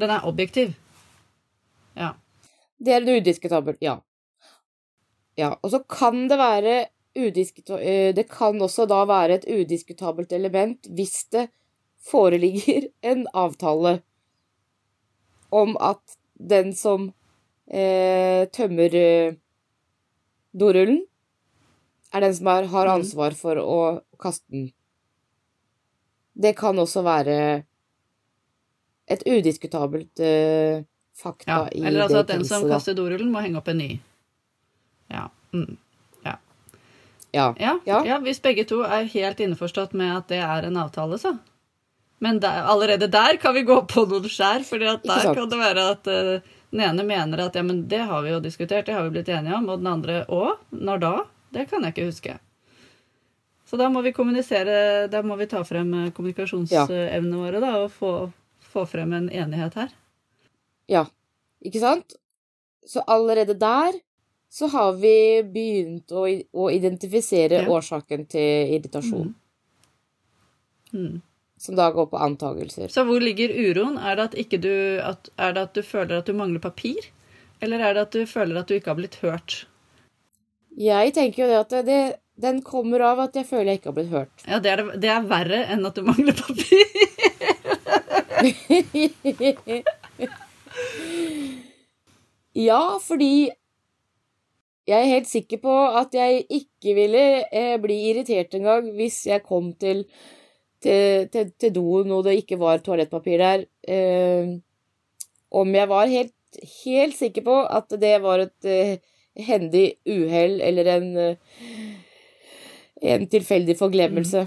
Den 0.00 0.10
er 0.10 0.26
objektiv. 0.28 0.74
Ja. 1.96 2.14
Det 2.80 2.92
er 2.94 3.02
en 3.02 3.08
udiskutabel, 3.20 3.76
ja. 3.82 3.98
Ja, 5.38 5.54
og 5.62 5.70
så 5.70 5.82
kan 5.88 6.28
det 6.30 6.38
være 6.38 6.86
eh, 7.16 8.14
Det 8.16 8.26
kan 8.30 8.60
også 8.62 8.86
da 8.86 9.04
være 9.04 9.34
et 9.34 9.44
udiskutabelt 9.48 10.32
element 10.32 10.86
hvis 10.96 11.24
det 11.32 11.48
foreligger 12.10 12.88
en 13.02 13.26
avtale 13.34 14.02
om 15.52 15.76
at 15.80 16.16
den 16.38 16.72
som 16.74 17.12
eh, 17.70 18.46
tømmer 18.48 18.94
eh, 18.94 19.34
dorullen, 20.60 21.04
er 22.12 22.20
den 22.20 22.34
som 22.34 22.46
er, 22.46 22.66
har 22.66 22.86
Mhm. 22.86 23.00
ansvar 23.00 23.34
for 23.34 23.56
å 23.56 24.00
kaste 24.18 24.46
den. 24.50 24.72
Det 26.34 26.56
kan 26.56 26.78
også 26.78 27.02
være 27.02 27.64
et 29.10 29.22
udiskutabelt 29.26 30.20
eh, 30.20 30.84
fakta 31.20 31.50
ja. 31.50 31.60
i 31.72 31.84
Eller 31.84 32.06
altså 32.06 32.24
at 32.24 32.32
den 32.32 32.44
som 32.48 32.66
kaster 32.70 32.96
dorullen, 32.96 33.30
må 33.32 33.42
henge 33.44 33.60
opp 33.60 33.68
en 33.72 33.80
ny. 33.82 33.90
Ja. 35.12 35.28
Mm. 35.52 35.76
Ja. 36.26 36.36
Ja, 37.32 37.54
Ja. 37.58 37.78
ja. 37.84 38.18
hvis 38.24 38.42
begge 38.42 38.64
to 38.64 38.82
er 38.86 39.08
helt 39.10 39.40
innforstått 39.40 39.92
med 39.92 40.16
at 40.16 40.28
det 40.32 40.42
er 40.44 40.68
en 40.68 40.80
avtale, 40.80 41.18
så. 41.18 41.36
Men 42.20 42.40
der, 42.40 42.62
allerede 42.68 43.08
der 43.08 43.36
kan 43.40 43.54
vi 43.54 43.62
gå 43.64 43.78
på 43.88 44.04
noen 44.08 44.28
skjær, 44.28 44.64
for 44.68 44.82
der 44.82 44.98
kan 45.00 45.48
det 45.48 45.58
være 45.58 45.84
at 45.94 46.10
uh, 46.10 46.50
den 46.70 46.82
ene 46.84 47.06
mener 47.06 47.46
at 47.46 47.56
ja, 47.56 47.62
men 47.64 47.86
det 47.88 48.02
har 48.10 48.22
vi 48.22 48.34
jo 48.34 48.42
diskutert, 48.44 48.86
det 48.86 48.94
har 48.94 49.06
vi 49.06 49.14
blitt 49.16 49.30
enige 49.32 49.56
om, 49.56 49.68
og 49.72 49.80
den 49.80 49.88
andre 49.90 50.24
òg. 50.28 50.58
når 50.70 51.00
da? 51.02 51.14
Det 51.50 51.66
kan 51.70 51.82
jeg 51.82 51.94
ikke 51.96 52.10
huske. 52.10 52.36
Så 53.66 53.78
da 53.78 53.88
må 53.88 54.02
vi 54.02 54.12
kommunisere, 54.12 55.06
da 55.10 55.22
må 55.22 55.36
vi 55.38 55.46
ta 55.50 55.62
frem 55.66 55.92
eh, 55.94 56.12
kommunikasjonsevnene 56.14 57.38
våre 57.38 57.62
da, 57.62 57.72
og 57.84 57.92
få, 57.94 58.12
få 58.72 58.84
frem 58.90 59.14
en 59.14 59.28
enighet 59.30 59.78
her. 59.78 59.92
Ja, 60.90 61.04
ikke 61.64 61.80
sant? 61.82 62.14
Så 62.86 63.02
allerede 63.06 63.54
der 63.60 63.92
så 64.50 64.66
har 64.72 64.92
vi 64.98 65.42
begynt 65.46 66.10
å, 66.10 66.24
å 66.26 66.70
identifisere 66.74 67.60
Ja. 67.62 67.68
årsaken 67.70 68.24
til 68.32 68.72
irritasjon, 68.76 69.34
Mm. 70.92 71.20
som 71.56 71.76
da 71.78 71.86
går 71.94 72.06
på 72.10 72.18
antagelser. 72.18 72.88
Så 72.90 73.04
hvor 73.06 73.20
ligger 73.22 73.48
uroen? 73.54 73.94
Er 74.02 74.16
det, 74.18 74.24
at 74.34 74.50
du, 74.64 74.98
at, 74.98 75.28
er 75.38 75.52
det 75.54 75.62
at 75.68 75.74
du 75.74 75.82
føler 75.86 76.18
at 76.18 76.26
du 76.26 76.32
mangler 76.34 76.58
papir? 76.58 76.98
Eller 77.62 77.78
er 77.78 77.94
det 77.94 78.02
at 78.08 78.12
du 78.16 78.26
føler 78.26 78.58
at 78.58 78.66
du 78.66 78.74
ikke 78.74 78.90
har 78.90 78.98
blitt 78.98 79.14
hørt? 79.22 79.66
Jeg 80.76 81.14
tenker 81.14 81.44
jo 81.44 81.48
det 81.52 81.58
at 81.60 81.70
det, 81.70 81.84
det, 81.86 82.16
den 82.42 82.58
kommer 82.66 83.00
av 83.06 83.18
at 83.28 83.34
jeg 83.38 83.46
føler 83.46 83.70
jeg 83.74 83.78
ikke 83.82 83.90
har 83.92 83.98
blitt 84.00 84.10
hørt. 84.10 84.34
Ja, 84.48 84.58
det 84.58 84.70
er, 84.72 84.76
det, 84.82 84.98
det 85.04 85.10
er 85.14 85.22
verre 85.30 85.62
enn 85.70 85.86
at 85.86 85.94
du 85.94 86.02
mangler 86.02 86.34
papir. 86.34 86.90
ja, 92.68 92.82
fordi 93.02 93.50
jeg 94.90 94.96
er 94.96 95.12
helt 95.12 95.28
sikker 95.30 95.60
på 95.62 95.76
at 96.00 96.14
jeg 96.16 96.44
ikke 96.50 96.94
ville 96.96 97.24
eh, 97.46 97.76
bli 97.82 97.98
irritert 98.10 98.54
engang 98.58 98.90
hvis 98.96 99.22
jeg 99.28 99.44
kom 99.46 99.72
til, 99.78 100.02
til, 100.82 101.28
til, 101.30 101.52
til 101.60 101.74
doen 101.74 102.10
og 102.16 102.24
det 102.26 102.40
ikke 102.40 102.58
var 102.60 102.82
toalettpapir 102.82 103.38
der. 103.38 103.64
Eh, 103.86 104.56
om 105.50 105.74
jeg 105.74 105.90
var 105.90 106.10
helt, 106.10 106.34
helt 106.84 107.16
sikker 107.18 107.46
på 107.46 107.56
at 107.66 107.94
det 108.02 108.16
var 108.22 108.46
et 108.46 108.70
eh, 108.70 108.96
hendig 109.46 109.86
uhell 110.08 110.60
eller 110.64 110.90
en, 110.96 111.08
eh, 111.16 111.36
en 113.14 113.28
tilfeldig 113.30 113.78
forglemmelse. 113.78 114.46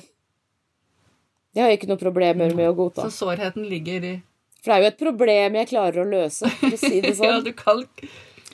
Det 1.53 1.61
har 1.61 1.69
jeg 1.69 1.83
ikke 1.83 1.91
noe 1.91 2.01
problemer 2.01 2.53
med 2.57 2.71
å 2.71 2.77
godta. 2.77 3.07
Så 3.07 3.25
sårheten 3.27 3.67
ligger 3.69 4.05
i 4.09 4.13
For 4.63 4.71
det 4.71 4.75
er 4.77 4.83
jo 4.85 4.91
et 4.93 5.01
problem 5.01 5.55
jeg 5.59 5.67
klarer 5.73 6.03
å 6.05 6.07
løse, 6.07 6.47
for 6.59 6.75
å 6.77 6.79
si 6.79 7.01
det 7.03 7.09
Ja, 7.19 7.19
sånn. 7.19 7.43
du 7.43 7.51
kan 7.57 7.81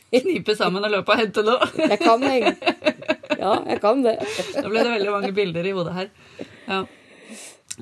knipe 0.10 0.56
sammen 0.58 0.82
og 0.88 0.90
løpe 0.96 1.14
og 1.14 1.20
hente 1.22 1.44
noe. 1.46 1.68
Jeg 1.78 2.00
kan 2.02 2.24
det. 2.24 2.56
Ja, 3.38 3.52
jeg 3.70 3.78
kan 3.84 4.02
det. 4.02 4.16
Da 4.56 4.64
ble 4.72 4.82
det 4.88 4.94
veldig 4.96 5.12
mange 5.14 5.30
bilder 5.38 5.68
i 5.70 5.74
hodet 5.78 5.94
her. 6.00 6.10
Ja. 6.66 6.80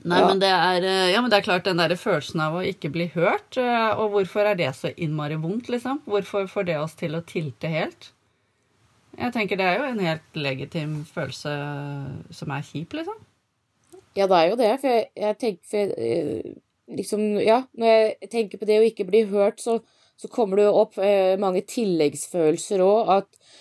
Nei, 0.03 0.19
Ja. 0.19 0.27
men 0.27 0.41
det 0.43 0.49
er 0.53 0.83
eh, 0.85 1.05
Ja, 1.13 1.21
men 1.23 1.31
det 1.31 1.39
er 1.39 1.45
klart 1.47 1.63
den 1.65 1.79
der 1.81 1.95
følelsen 1.97 2.43
av 2.43 2.53
å 2.59 2.65
ikke 2.67 2.91
bli 2.93 3.07
hørt. 3.15 3.57
eh, 3.57 3.95
Og 3.97 4.11
hvorfor 4.13 4.45
er 4.51 4.59
det 4.59 4.67
så 4.77 4.91
innmari 4.93 5.39
vondt, 5.41 5.71
liksom? 5.73 6.03
Hvorfor 6.05 6.45
får 6.51 6.67
det 6.67 6.75
oss 6.77 6.93
til 6.99 7.15
å 7.17 7.23
tilte 7.25 7.71
helt? 7.71 8.11
Jeg 9.17 9.33
tenker 9.33 9.57
det 9.57 9.65
er 9.65 9.79
jo 9.79 9.87
en 9.89 10.03
helt 10.03 10.35
legitim 10.37 10.99
følelse 11.09 11.55
som 12.37 12.51
er 12.53 12.61
kjip, 12.67 12.93
liksom. 12.99 13.17
Ja, 14.19 14.27
det 14.29 14.37
er 14.43 14.49
jo 14.51 14.59
det, 14.59 14.69
for 14.83 14.91
jeg, 14.93 15.07
jeg 15.17 15.37
tenker 15.41 15.71
for, 15.71 15.95
eh, 15.97 16.53
liksom, 16.95 17.23
ja, 17.43 17.61
når 17.77 17.93
jeg 17.93 18.31
tenker 18.31 18.61
på 18.61 18.67
det 18.69 18.79
å 18.81 18.87
ikke 18.87 19.07
bli 19.07 19.23
hørt, 19.31 19.61
så, 19.63 19.79
så 20.19 20.29
kommer 20.31 20.59
det 20.59 20.67
jo 20.67 20.75
opp 20.83 20.99
eh, 21.01 21.35
mange 21.41 21.63
tilleggsfølelser 21.67 22.83
òg. 22.85 23.13
At 23.19 23.55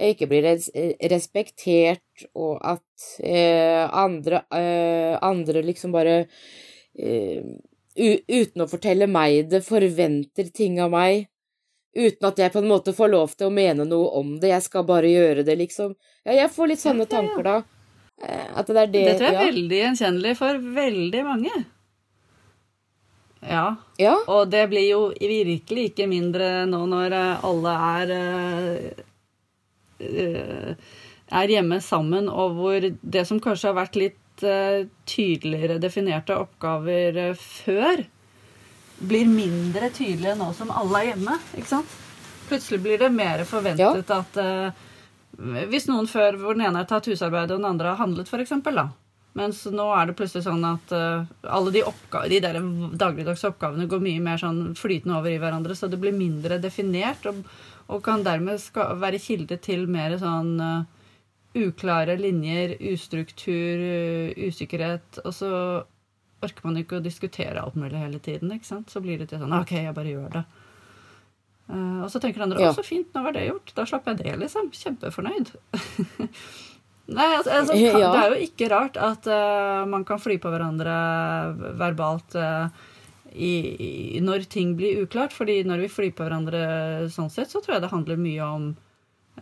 jeg 0.00 0.16
ikke 0.16 0.30
blir 0.30 0.46
res 0.46 0.70
respektert, 1.12 2.24
og 2.34 2.62
at 2.64 3.10
eh, 3.20 3.84
andre, 3.86 4.44
eh, 4.56 5.18
andre 5.22 5.64
liksom 5.66 5.94
bare 5.94 6.24
eh, 6.96 7.44
Uten 7.92 8.62
å 8.64 8.66
fortelle 8.70 9.04
meg 9.04 9.50
det, 9.52 9.58
forventer 9.66 10.46
ting 10.56 10.78
av 10.80 10.94
meg. 10.94 11.26
Uten 11.92 12.24
at 12.24 12.38
jeg 12.40 12.52
på 12.54 12.62
en 12.62 12.70
måte 12.70 12.94
får 12.96 13.10
lov 13.12 13.34
til 13.36 13.50
å 13.50 13.52
mene 13.52 13.84
noe 13.84 14.06
om 14.16 14.30
det. 14.40 14.48
Jeg 14.54 14.64
skal 14.64 14.86
bare 14.88 15.10
gjøre 15.12 15.44
det, 15.44 15.58
liksom. 15.60 15.92
Ja, 16.24 16.38
jeg 16.38 16.48
får 16.54 16.70
litt 16.70 16.80
sånne 16.80 17.04
tanker 17.10 17.44
da. 17.44 17.58
Eh, 18.22 18.48
At 18.56 18.70
det 18.70 18.80
er 18.80 18.88
det 18.94 19.04
Det 19.04 19.16
tror 19.18 19.28
jeg 19.28 19.34
er 19.34 19.40
ja. 19.42 19.50
veldig 19.50 19.80
gjenkjennelig 19.82 20.34
for 20.40 20.64
veldig 20.80 21.22
mange. 21.26 21.52
Ja, 23.42 23.76
Ja, 23.98 24.16
og 24.30 24.50
det 24.50 24.68
blir 24.70 24.84
jo 24.86 25.00
virkelig 25.18 25.88
ikke 25.90 26.06
mindre 26.10 26.64
nå 26.70 26.84
når 26.90 27.14
eh, 27.16 27.44
alle 27.48 27.72
er 27.88 28.12
eh, 28.16 29.02
eh, 30.06 30.90
er 31.32 31.54
hjemme 31.54 31.80
sammen, 31.82 32.28
og 32.28 32.58
hvor 32.58 32.86
det 32.86 33.26
som 33.26 33.40
kanskje 33.40 33.70
har 33.70 33.78
vært 33.82 33.98
litt 33.98 34.18
tydeligere 34.42 35.76
definerte 35.78 36.34
oppgaver 36.34 37.36
før, 37.38 38.00
blir 38.98 39.28
mindre 39.30 39.90
tydelige 39.94 40.34
nå 40.38 40.48
som 40.56 40.72
alle 40.74 41.02
er 41.02 41.08
hjemme. 41.12 41.36
ikke 41.56 41.70
sant? 41.70 41.98
Plutselig 42.48 42.82
blir 42.84 42.98
det 43.00 43.10
mer 43.14 43.44
forventet 43.48 44.10
at 44.12 44.40
eh, 44.42 44.88
Hvis 45.70 45.86
noen 45.88 46.08
før 46.10 46.36
hvor 46.40 46.56
den 46.56 46.66
ene 46.66 46.82
har 46.82 46.88
tatt 46.90 47.06
husarbeid 47.08 47.50
og 47.50 47.62
den 47.62 47.68
andre 47.70 47.94
har 47.94 48.02
handlet, 48.02 48.28
f.eks., 48.28 48.52
da. 48.66 48.90
Mens 49.38 49.62
nå 49.72 49.84
er 49.96 50.10
det 50.10 50.16
plutselig 50.18 50.44
sånn 50.44 50.64
at 50.68 50.90
uh, 50.92 51.24
alle 51.48 51.70
de, 51.72 51.82
de 52.28 52.40
der 52.44 52.58
dagligdagse 53.00 53.48
oppgavene 53.48 53.86
går 53.88 54.02
mye 54.04 54.20
mer 54.20 54.40
sånn 54.42 54.74
flytende 54.76 55.16
over 55.16 55.32
i 55.32 55.38
hverandre, 55.40 55.76
så 55.78 55.88
det 55.88 56.00
blir 56.02 56.12
mindre 56.12 56.58
definert, 56.60 57.24
og, 57.30 57.38
og 57.88 58.02
kan 58.04 58.24
dermed 58.26 58.60
ska 58.60 58.90
være 59.00 59.20
kilde 59.22 59.56
til 59.64 59.86
mer 59.88 60.18
sånn 60.20 60.52
uh, 60.60 60.82
uklare 61.56 62.18
linjer, 62.20 62.76
ustruktur, 62.92 63.86
uh, 63.86 64.50
usikkerhet. 64.50 65.22
Og 65.24 65.32
så 65.36 65.52
orker 66.44 66.66
man 66.68 66.76
ikke 66.82 66.98
å 66.98 67.04
diskutere 67.04 67.62
alt 67.62 67.78
mulig 67.80 68.02
hele 68.02 68.20
tiden. 68.20 68.52
ikke 68.52 68.68
sant? 68.68 68.92
Så 68.92 69.00
blir 69.00 69.16
det 69.22 69.30
til 69.30 69.40
sånn 69.40 69.54
OK, 69.62 69.72
jeg 69.78 69.96
bare 69.96 70.12
gjør 70.12 70.36
det. 70.40 70.44
Og 71.72 72.08
så 72.10 72.18
tenker 72.20 72.42
andre 72.42 72.60
Ja. 72.60 72.72
å, 72.72 72.74
så 72.76 72.82
fint, 72.84 73.06
nå 73.14 73.22
var 73.22 73.32
det 73.32 73.46
gjort. 73.46 73.70
Da 73.78 73.84
slapp 73.88 74.08
jeg 74.10 74.18
det, 74.18 74.32
liksom. 74.42 74.72
Kjempefornøyd. 74.74 75.52
Nei, 77.10 77.28
altså, 77.36 77.50
altså. 77.50 77.74
Det 77.74 78.20
er 78.22 78.32
jo 78.34 78.46
ikke 78.46 78.68
rart 78.70 78.96
at 79.00 79.26
uh, 79.26 79.82
man 79.90 80.04
kan 80.06 80.20
fly 80.22 80.38
på 80.42 80.52
hverandre 80.52 80.94
verbalt 81.80 82.36
uh, 82.38 82.70
i, 83.32 83.50
i, 84.14 84.20
når 84.22 84.46
ting 84.52 84.76
blir 84.78 85.02
uklart. 85.02 85.34
fordi 85.34 85.62
når 85.66 85.84
vi 85.86 85.90
flyr 85.90 86.14
på 86.14 86.26
hverandre 86.26 86.62
sånn 87.10 87.32
sett, 87.32 87.50
så 87.50 87.60
tror 87.60 87.76
jeg 87.76 87.84
det 87.84 87.92
handler 87.92 88.22
mye 88.22 88.46
om 88.46 88.70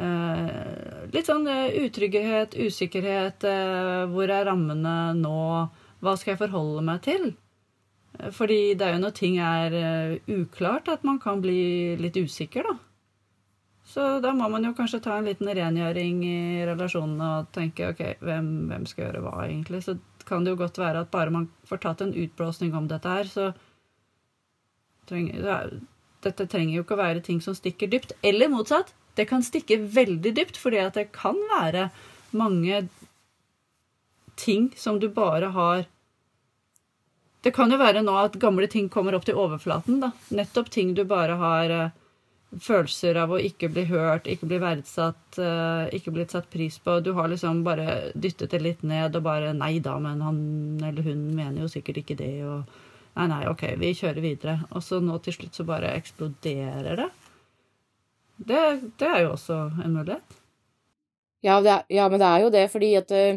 uh, 0.00 1.04
litt 1.12 1.28
sånn 1.28 1.46
utrygghet, 1.84 2.56
usikkerhet. 2.56 3.44
hvor 4.14 4.32
er 4.32 4.48
rammene 4.48 4.96
nå? 5.20 5.68
Hva 6.00 6.16
skal 6.16 6.32
jeg 6.32 6.44
forholde 6.46 6.84
meg 6.86 7.02
til? 7.04 7.32
Fordi 8.34 8.72
det 8.74 8.86
er 8.86 8.96
jo 8.96 9.02
når 9.04 9.12
ting 9.16 9.36
er 9.44 9.74
uklart 10.32 10.88
at 10.88 11.04
man 11.06 11.20
kan 11.20 11.42
bli 11.44 11.98
litt 12.00 12.16
usikker, 12.16 12.64
da. 12.66 12.78
Så 13.90 14.20
da 14.22 14.30
må 14.36 14.46
man 14.52 14.62
jo 14.64 14.70
kanskje 14.76 15.00
ta 15.02 15.16
en 15.18 15.26
liten 15.26 15.48
rengjøring 15.50 16.20
i 16.22 16.64
relasjonene 16.68 17.30
og 17.40 17.48
tenke 17.56 17.88
ok, 17.90 18.02
hvem, 18.22 18.50
hvem 18.70 18.84
skal 18.86 19.08
gjøre 19.08 19.22
hva, 19.24 19.32
egentlig. 19.48 19.80
Så 19.82 19.96
kan 20.28 20.44
det 20.46 20.52
jo 20.54 20.60
godt 20.60 20.78
være 20.78 21.02
at 21.02 21.10
bare 21.10 21.32
man 21.34 21.48
får 21.66 21.82
tatt 21.82 22.04
en 22.04 22.14
utblåsning 22.14 22.76
om 22.78 22.86
dette 22.90 23.10
her, 23.10 23.26
så 23.30 23.48
trenger 25.10 25.48
er- 25.56 25.80
Dette 26.20 26.44
trenger 26.52 26.74
jo 26.76 26.82
ikke 26.84 26.98
å 26.98 27.00
være 27.00 27.22
ting 27.24 27.38
som 27.40 27.54
stikker 27.56 27.88
dypt. 27.88 28.12
Eller 28.22 28.50
motsatt. 28.52 28.92
Det 29.16 29.24
kan 29.26 29.40
stikke 29.42 29.78
veldig 29.80 30.34
dypt, 30.36 30.58
fordi 30.60 30.76
at 30.84 30.92
det 30.94 31.12
kan 31.16 31.34
være 31.48 31.86
mange 32.36 32.82
ting 34.36 34.70
som 34.76 34.98
du 35.00 35.08
bare 35.08 35.50
har 35.56 35.86
Det 37.42 37.54
kan 37.56 37.70
jo 37.72 37.78
være 37.80 38.02
nå 38.04 38.12
at 38.20 38.34
gamle 38.38 38.68
ting 38.68 38.90
kommer 38.92 39.14
opp 39.16 39.24
til 39.24 39.34
overflaten. 39.34 39.98
da. 40.00 40.12
Nettopp 40.30 40.68
ting 40.68 40.92
du 40.94 41.04
bare 41.04 41.38
har 41.40 41.70
eh, 41.70 41.90
følelser 42.58 43.14
av 43.22 43.30
å 43.30 43.38
ikke 43.38 43.68
bli 43.70 43.84
hørt, 43.86 44.26
ikke 44.26 44.46
bli 44.50 44.58
verdsatt, 44.58 45.38
eh, 45.38 45.86
ikke 45.94 46.10
blitt 46.10 46.30
satt 46.34 46.48
pris 46.50 46.78
på. 46.82 46.96
Du 47.02 47.12
har 47.14 47.28
liksom 47.30 47.62
bare 47.64 48.10
dyttet 48.14 48.50
det 48.50 48.60
litt 48.62 48.82
ned 48.82 49.14
og 49.16 49.22
bare 49.22 49.52
Nei 49.54 49.78
da, 49.78 49.98
men 50.02 50.20
han 50.20 50.38
eller 50.82 51.02
hun 51.06 51.28
mener 51.36 51.60
jo 51.62 51.68
sikkert 51.68 51.96
ikke 52.02 52.16
det, 52.18 52.42
og 52.44 52.64
Nei, 53.16 53.26
nei, 53.26 53.46
OK, 53.50 53.62
vi 53.76 53.88
kjører 53.92 54.20
videre. 54.22 54.52
Og 54.70 54.82
så 54.86 55.00
nå 55.02 55.16
til 55.20 55.32
slutt 55.34 55.54
så 55.58 55.64
bare 55.66 55.88
eksploderer 55.98 56.94
det. 56.96 57.08
Det, 58.38 58.60
det 59.02 59.08
er 59.08 59.24
jo 59.24 59.32
også 59.34 59.56
en 59.84 59.96
mulighet. 59.98 60.36
Ja, 61.42 61.56
er, 61.58 61.82
ja, 61.90 62.06
men 62.08 62.20
det 62.22 62.28
er 62.28 62.38
jo 62.44 62.50
det, 62.54 62.62
fordi 62.70 62.92
at 63.00 63.10
eh, 63.10 63.34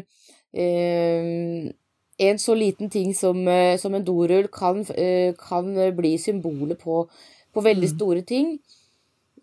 en 2.28 2.38
så 2.38 2.54
liten 2.54 2.88
ting 2.90 3.10
som, 3.18 3.42
eh, 3.50 3.74
som 3.82 3.94
en 3.98 4.04
dorull 4.06 4.46
kan, 4.48 4.84
øh, 4.94 5.34
kan 5.42 5.74
bli 5.96 6.14
symbolet 6.22 6.78
på, 6.78 7.08
på 7.52 7.60
veldig 7.66 7.90
Mm. 7.90 7.96
store 7.96 8.22
ting. 8.22 8.58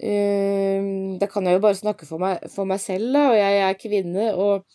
Eh, 0.02 0.82
da 1.22 1.28
kan 1.30 1.46
jeg 1.46 1.60
jo 1.60 1.64
bare 1.64 1.78
snakke 1.78 2.08
for 2.10 2.22
meg, 2.22 2.42
for 2.50 2.66
meg 2.66 2.82
selv, 2.82 3.12
da, 3.14 3.28
og 3.30 3.38
jeg 3.38 3.60
er 3.68 3.78
kvinne, 3.78 4.30
og, 4.34 4.66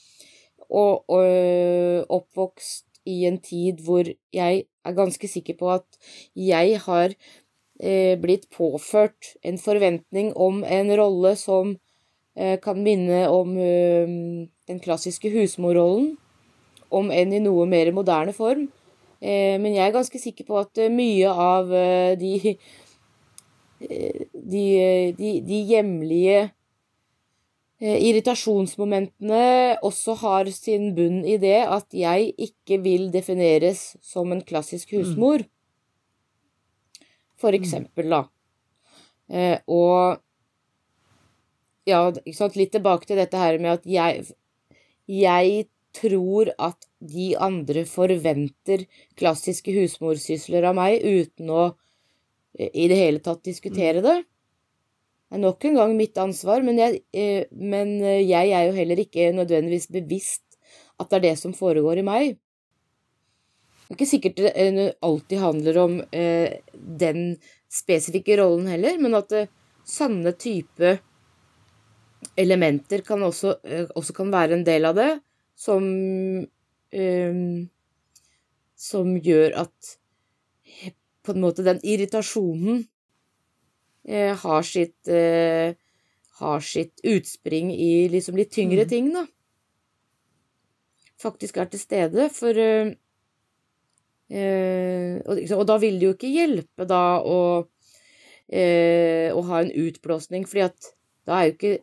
og, 0.70 1.02
og 1.10 2.12
oppvokst 2.20 2.86
i 3.06 3.24
en 3.26 3.38
tid 3.42 3.82
hvor 3.86 4.06
jeg 4.34 4.62
er 4.66 4.94
ganske 4.94 5.30
sikker 5.30 5.58
på 5.58 5.70
at 5.76 5.98
jeg 6.38 6.78
har 6.84 7.14
eh, 7.80 8.14
blitt 8.20 8.48
påført 8.54 9.34
en 9.46 9.58
forventning 9.62 10.32
om 10.36 10.62
en 10.62 10.92
rolle 10.98 11.34
som 11.38 11.74
eh, 12.36 12.58
kan 12.62 12.82
minne 12.82 13.26
om 13.30 13.54
eh, 13.58 14.16
den 14.70 14.82
klassiske 14.82 15.30
husmorrollen, 15.34 16.16
om 16.94 17.10
enn 17.10 17.34
i 17.34 17.42
noe 17.42 17.66
mer 17.66 17.90
moderne 17.94 18.34
form. 18.34 18.68
Eh, 19.18 19.56
men 19.58 19.74
jeg 19.74 19.88
er 19.88 19.94
ganske 19.94 20.22
sikker 20.22 20.46
på 20.46 20.58
at 20.62 20.86
mye 20.92 21.30
av 21.30 21.72
de, 22.20 22.54
de, 23.80 24.66
de, 25.18 25.32
de 25.44 25.58
hjemlige 25.68 26.38
eh, 27.80 27.98
irritasjonsmomentene 28.08 29.76
også 29.84 30.16
har 30.22 30.50
sin 30.54 30.94
bunn 30.96 31.22
i 31.28 31.36
det 31.42 31.58
at 31.64 31.96
jeg 31.96 32.32
ikke 32.48 32.80
vil 32.84 33.10
defineres 33.12 33.96
som 34.04 34.32
en 34.32 34.44
klassisk 34.46 34.96
husmor. 34.96 35.44
For 37.36 37.52
eksempel, 37.56 38.08
da. 38.14 38.22
Eh, 39.28 39.58
og 39.68 40.22
ja, 41.86 42.00
litt 42.10 42.72
tilbake 42.74 43.06
til 43.06 43.20
dette 43.20 43.38
her 43.38 43.58
med 43.62 43.76
at 43.76 43.88
jeg, 43.88 44.24
jeg 45.06 45.66
tror 45.96 46.50
at 46.58 46.88
de 47.00 47.32
andre 47.38 47.84
forventer 47.88 48.86
klassiske 49.18 49.72
husmorsysler 49.76 50.66
av 50.66 50.76
meg 50.78 51.04
uten 51.04 51.52
å 51.52 51.66
i 52.56 52.88
det 52.88 52.96
hele 52.98 53.20
tatt 53.24 53.44
diskutere 53.44 54.02
det. 54.04 54.16
Det 55.26 55.36
er 55.36 55.42
nok 55.42 55.64
en 55.66 55.76
gang 55.80 55.92
mitt 55.98 56.18
ansvar, 56.22 56.62
men 56.62 56.78
jeg, 56.78 57.00
eh, 57.12 57.48
men 57.50 57.96
eh, 57.98 58.22
jeg 58.22 58.52
er 58.54 58.68
jo 58.68 58.76
heller 58.76 59.00
ikke 59.02 59.32
nødvendigvis 59.34 59.88
bevisst 59.90 60.44
at 60.96 61.10
det 61.10 61.18
er 61.18 61.24
det 61.24 61.36
som 61.40 61.54
foregår 61.56 62.00
i 62.00 62.06
meg. 62.06 62.36
Det 63.86 63.90
er 63.90 63.98
ikke 63.98 64.08
sikkert 64.08 64.38
det 64.38 64.52
eh, 64.54 64.92
alltid 65.02 65.42
handler 65.42 65.80
om 65.82 65.98
eh, 66.14 66.62
den 66.72 67.36
spesifikke 67.66 68.38
rollen 68.38 68.70
heller, 68.70 68.96
men 69.02 69.18
at 69.18 69.34
eh, 69.34 69.50
sanne 69.86 70.32
type 70.38 70.94
elementer 72.38 73.02
kan 73.06 73.22
også, 73.26 73.58
eh, 73.66 73.90
også 73.98 74.14
kan 74.16 74.30
være 74.32 74.60
en 74.60 74.66
del 74.66 74.88
av 74.88 74.98
det, 74.98 75.12
som 75.56 75.84
Som 78.76 79.16
gjør 79.20 79.56
at 79.58 79.96
på 81.26 81.34
en 81.34 81.42
måte 81.42 81.64
den 81.66 81.80
irritasjonen 81.82 82.84
eh, 84.06 84.32
har 84.38 84.62
sitt 84.66 85.08
eh, 85.10 85.74
har 86.40 86.60
sitt 86.60 87.00
utspring 87.02 87.70
i 87.72 88.08
liksom 88.12 88.36
litt 88.36 88.52
tyngre 88.52 88.84
Mm. 88.84 88.88
ting, 88.90 89.06
da. 89.14 89.24
Faktisk 91.18 91.56
er 91.56 91.64
til 91.72 91.80
stede, 91.80 92.26
for 92.30 92.52
eh, 92.60 92.90
eh, 94.30 95.16
og, 95.24 95.40
og 95.56 95.64
da 95.70 95.78
vil 95.80 95.96
det 95.98 96.06
jo 96.10 96.12
ikke 96.14 96.28
hjelpe 96.34 96.84
da 96.90 97.02
å, 97.24 97.38
eh, 98.52 99.32
å 99.32 99.40
ha 99.48 99.62
en 99.64 99.72
utblåsning, 99.72 100.44
fordi 100.46 100.66
at 100.68 100.92
da 101.26 101.40
er 101.40 101.48
jo 101.48 101.56
ikke 101.56 101.74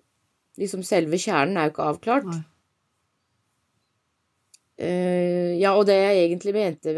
liksom 0.62 0.84
selve 0.86 1.18
kjernen 1.18 1.58
er 1.58 1.68
jo 1.72 1.74
ikke 1.74 1.90
avklart. 1.96 2.30
Nei. 2.30 2.44
Uh, 4.84 5.54
Ja, 5.62 5.76
og 5.78 5.86
det 5.86 5.96
jeg 6.00 6.22
egentlig 6.28 6.54
mente 6.56 6.94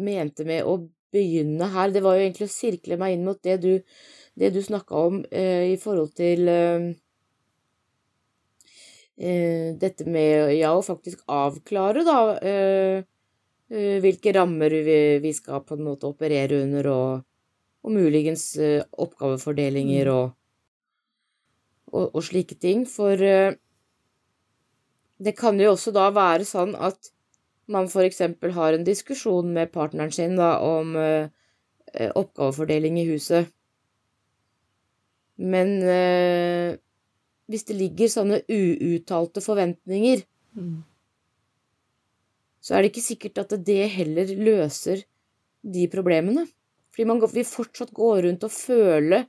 mente 0.00 0.44
med 0.48 0.64
å 0.64 0.78
begynne 1.14 1.68
her, 1.72 1.92
det 1.92 2.02
var 2.04 2.16
jo 2.16 2.24
egentlig 2.26 2.48
å 2.48 2.52
sirkle 2.52 2.98
meg 3.00 3.16
inn 3.16 3.26
mot 3.26 3.40
det 3.44 3.58
du, 3.62 3.72
det 4.38 4.52
du 4.54 4.60
snakka 4.64 5.04
om 5.08 5.20
eh, 5.30 5.72
i 5.72 5.76
forhold 5.80 6.12
til 6.18 6.48
eh, 6.52 6.88
eh, 9.18 9.76
dette 9.80 10.06
med 10.08 10.54
ja, 10.56 10.74
å 10.74 10.84
faktisk 10.84 11.24
avklare, 11.32 12.04
da, 12.06 12.18
eh, 12.38 13.04
eh, 13.72 13.96
hvilke 14.04 14.34
rammer 14.36 14.74
vi, 14.86 14.98
vi, 15.24 15.34
skal 15.36 15.64
på 15.66 15.78
en 15.78 15.86
måte 15.88 16.10
operere 16.10 16.62
under, 16.64 16.90
og, 16.92 17.24
og 17.84 17.94
muligens 17.94 18.50
eh, 18.62 18.82
oppgavefordelinger 18.98 20.12
og, 20.14 20.26
og, 21.92 22.04
og, 22.12 22.22
slike 22.24 22.58
ting. 22.60 22.84
For 22.88 23.16
det 25.18 25.34
kan 25.38 25.58
jo 25.58 25.72
også 25.72 25.90
da 25.96 26.10
være 26.14 26.46
sånn 26.46 26.76
at 26.78 27.10
man 27.68 27.88
eksempel 28.04 28.54
har 28.56 28.74
en 28.74 28.86
diskusjon 28.86 29.52
med 29.52 29.72
partneren 29.74 30.12
sin 30.14 30.36
da, 30.38 30.56
om 30.64 30.96
eh, 30.96 31.28
oppgavefordeling 32.14 32.98
i 33.00 33.08
huset. 33.10 33.52
Men 35.38 35.76
hvis 37.46 37.64
det 37.68 37.76
ligger 37.78 38.10
sånne 38.10 38.40
uuttalte 38.50 39.38
forventninger, 39.38 40.24
mm. 40.58 40.80
så 42.58 42.74
er 42.74 42.82
det 42.82 42.90
ikke 42.90 43.04
sikkert 43.04 43.38
at 43.44 43.54
det 43.64 43.84
heller 43.94 44.32
løser 44.34 45.04
de 45.62 45.86
problemene. 45.92 46.48
Fordi 46.92 47.06
man 47.06 47.22
vil 47.22 47.46
fortsatt 47.46 47.94
gå 47.94 48.10
rundt 48.24 48.44
og 48.44 48.50
føle 48.50 49.22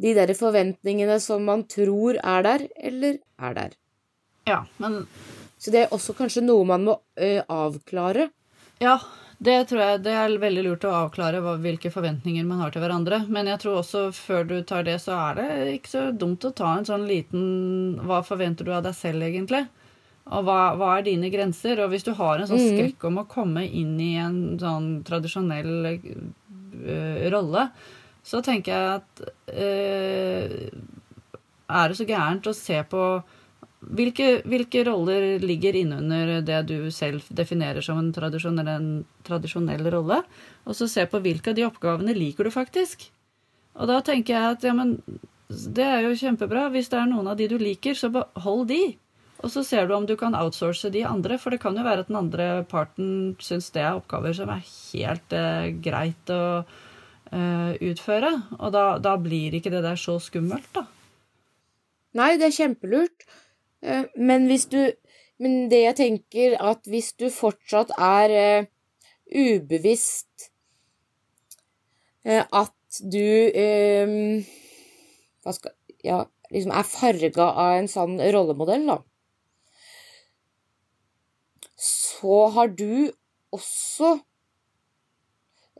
de 0.00 0.14
der 0.16 0.32
forventningene 0.32 1.18
som 1.20 1.44
man 1.44 1.66
tror 1.68 2.16
er 2.16 2.46
der, 2.46 2.64
eller 2.76 3.18
er 3.36 3.56
der. 3.58 3.74
Ja, 4.48 4.62
men 4.80 5.02
Så 5.60 5.72
det 5.74 5.84
er 5.84 5.94
også 5.94 6.16
kanskje 6.16 6.42
noe 6.44 6.64
man 6.68 6.86
må 6.86 6.96
ø, 7.20 7.32
avklare. 7.52 8.30
Ja, 8.80 8.96
det 9.40 9.56
tror 9.68 9.80
jeg 9.80 10.00
det 10.04 10.14
er 10.16 10.34
veldig 10.40 10.62
lurt 10.64 10.86
å 10.88 10.92
avklare 11.02 11.42
hva, 11.44 11.54
hvilke 11.60 11.92
forventninger 11.92 12.44
man 12.48 12.62
har 12.64 12.72
til 12.72 12.82
hverandre. 12.84 13.22
Men 13.32 13.48
jeg 13.48 13.60
tror 13.62 13.78
også 13.80 14.06
før 14.16 14.48
du 14.48 14.56
tar 14.68 14.84
det, 14.88 14.98
så 15.04 15.16
er 15.16 15.38
det 15.38 15.50
ikke 15.78 15.92
så 15.92 16.06
dumt 16.12 16.44
å 16.48 16.52
ta 16.56 16.74
en 16.76 16.88
sånn 16.88 17.06
liten 17.08 17.44
Hva 18.04 18.22
forventer 18.24 18.68
du 18.68 18.72
av 18.76 18.84
deg 18.84 18.96
selv, 18.96 19.24
egentlig? 19.28 19.66
Og 20.30 20.44
hva, 20.46 20.58
hva 20.78 20.90
er 20.98 21.06
dine 21.08 21.30
grenser? 21.32 21.80
Og 21.80 21.92
hvis 21.92 22.04
du 22.06 22.12
har 22.18 22.40
en 22.40 22.50
sånn 22.50 22.60
mm. 22.60 22.68
skrekk 22.74 23.08
om 23.08 23.22
å 23.22 23.28
komme 23.30 23.64
inn 23.66 23.96
i 24.00 24.12
en 24.20 24.38
sånn 24.60 24.92
tradisjonell 25.08 25.72
uh, 25.90 27.26
rolle, 27.32 27.66
så 28.20 28.40
tenker 28.44 28.76
jeg 28.76 29.00
at 29.00 29.22
uh, 29.56 30.54
Er 31.80 31.88
det 31.88 31.96
så 31.96 32.06
gærent 32.08 32.48
å 32.48 32.56
se 32.56 32.80
på 32.92 33.04
hvilke, 33.80 34.28
hvilke, 34.44 34.84
roller 34.84 35.40
ligger 35.40 35.76
innunder 35.80 36.40
det 36.44 36.60
du 36.68 36.90
selv 36.92 37.24
definerer 37.32 37.84
som 37.84 37.98
en 38.00 38.12
tradisjonell, 38.12 38.68
en 38.68 38.90
tradisjonell, 39.26 39.88
rolle? 39.94 40.20
Og 40.68 40.76
så 40.76 40.88
se 40.90 41.06
på 41.08 41.20
hvilke 41.24 41.52
av 41.52 41.58
de 41.58 41.66
oppgavene 41.68 42.16
liker 42.16 42.44
du 42.44 42.54
faktisk. 42.54 43.08
Og 43.80 43.88
da 43.88 44.00
tenker 44.04 44.36
jeg 44.36 44.56
at 44.56 44.66
ja, 44.66 44.74
men 44.76 44.98
det 45.48 45.86
er 45.86 46.04
jo 46.04 46.18
kjempebra. 46.18 46.68
Hvis 46.74 46.90
det 46.92 47.00
er 47.00 47.08
noen 47.10 47.30
av 47.32 47.38
de 47.40 47.48
du 47.50 47.56
liker, 47.60 47.96
så 47.96 48.12
behold 48.12 48.68
de. 48.70 48.82
Og 49.40 49.48
så 49.48 49.64
ser 49.64 49.88
du 49.88 49.94
om 49.96 50.04
du 50.04 50.16
kan 50.20 50.36
outsource 50.36 50.90
de 50.92 51.06
andre, 51.08 51.38
for 51.40 51.54
det 51.54 51.62
kan 51.62 51.76
jo 51.76 51.84
være 51.86 52.04
at 52.04 52.10
den 52.10 52.20
andre 52.20 52.48
parten 52.68 53.34
syns 53.40 53.70
det 53.72 53.80
er 53.80 53.96
oppgaver 53.96 54.36
som 54.36 54.52
er 54.52 54.64
helt 54.68 55.32
eh, 55.32 55.70
greit 55.80 56.32
å 56.34 56.42
eh, 56.60 57.72
utføre. 57.88 58.34
Og 58.58 58.74
da, 58.76 58.84
da 59.00 59.16
blir 59.16 59.56
ikke 59.56 59.72
det 59.72 59.80
der 59.86 60.00
så 60.00 60.18
skummelt, 60.20 60.68
da. 60.76 60.84
Nei, 62.18 62.34
det 62.36 62.50
er 62.50 62.56
kjempelurt. 62.58 63.24
Eh, 63.82 64.04
men 64.16 64.46
hvis 64.50 64.66
du 64.70 64.92
Men 65.40 65.70
det 65.72 65.78
jeg 65.80 65.96
tenker, 65.96 66.54
at 66.60 66.84
hvis 66.84 67.14
du 67.16 67.30
fortsatt 67.32 67.94
er 67.96 68.32
uh, 68.60 68.66
ubevisst 69.32 70.50
uh, 72.28 72.44
at 72.44 73.00
du 73.00 73.24
Hva 75.40 75.54
skal 75.56 75.72
Ja, 76.04 76.26
liksom 76.52 76.74
er 76.76 76.84
farga 76.84 77.46
av 77.62 77.78
en 77.78 77.88
sånn 77.88 78.20
rollemodell, 78.20 78.84
da. 78.90 78.98
Så 81.80 82.36
har 82.52 82.68
du 82.76 83.08
også 83.56 84.18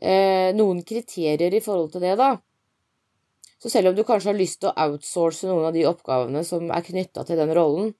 eh, 0.01 0.49
noen 0.57 0.81
kriterier 0.87 1.53
i 1.53 1.61
forhold 1.63 1.93
til 1.93 2.05
det, 2.05 2.15
da. 2.19 2.35
Så 3.61 3.69
selv 3.69 3.91
om 3.91 3.97
du 3.97 4.01
kanskje 4.03 4.31
har 4.31 4.39
lyst 4.39 4.63
til 4.63 4.71
å 4.71 4.87
outsource 4.87 5.45
noen 5.45 5.67
av 5.69 5.75
de 5.75 5.85
oppgavene 5.85 6.41
som 6.47 6.71
er 6.73 6.85
knytta 6.85 7.25
til 7.27 7.37
den 7.37 7.53
rollen, 7.53 7.91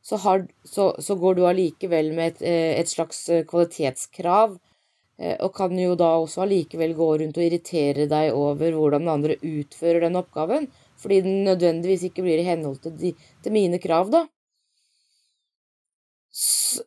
så, 0.00 0.16
har, 0.16 0.46
så, 0.64 0.94
så, 0.98 1.16
går 1.20 1.36
du 1.36 1.46
allikevel 1.46 2.12
med 2.16 2.32
et, 2.32 2.42
eh, 2.48 2.72
et, 2.80 2.88
slags 2.88 3.26
eh, 3.28 3.44
kvalitetskrav, 3.48 4.56
eh, 5.20 5.36
og 5.44 5.52
kan 5.56 5.76
jo 5.76 5.92
da 5.98 6.14
også 6.22 6.46
allikevel 6.46 6.96
gå 6.96 7.10
rundt 7.20 7.36
og 7.36 7.44
irritere 7.44 8.08
deg 8.08 8.32
over 8.32 8.72
hvordan 8.78 9.04
den 9.04 9.12
andre 9.12 9.36
utfører 9.44 10.06
den 10.06 10.16
oppgaven, 10.20 10.70
fordi 11.00 11.20
den 11.26 11.42
nødvendigvis 11.44 12.08
ikke 12.08 12.24
blir 12.24 12.40
i 12.40 12.48
henhold 12.48 12.80
til, 12.84 12.96
de, 12.96 13.12
til 13.44 13.52
mine 13.52 13.80
krav, 13.82 14.08
da. 14.12 14.24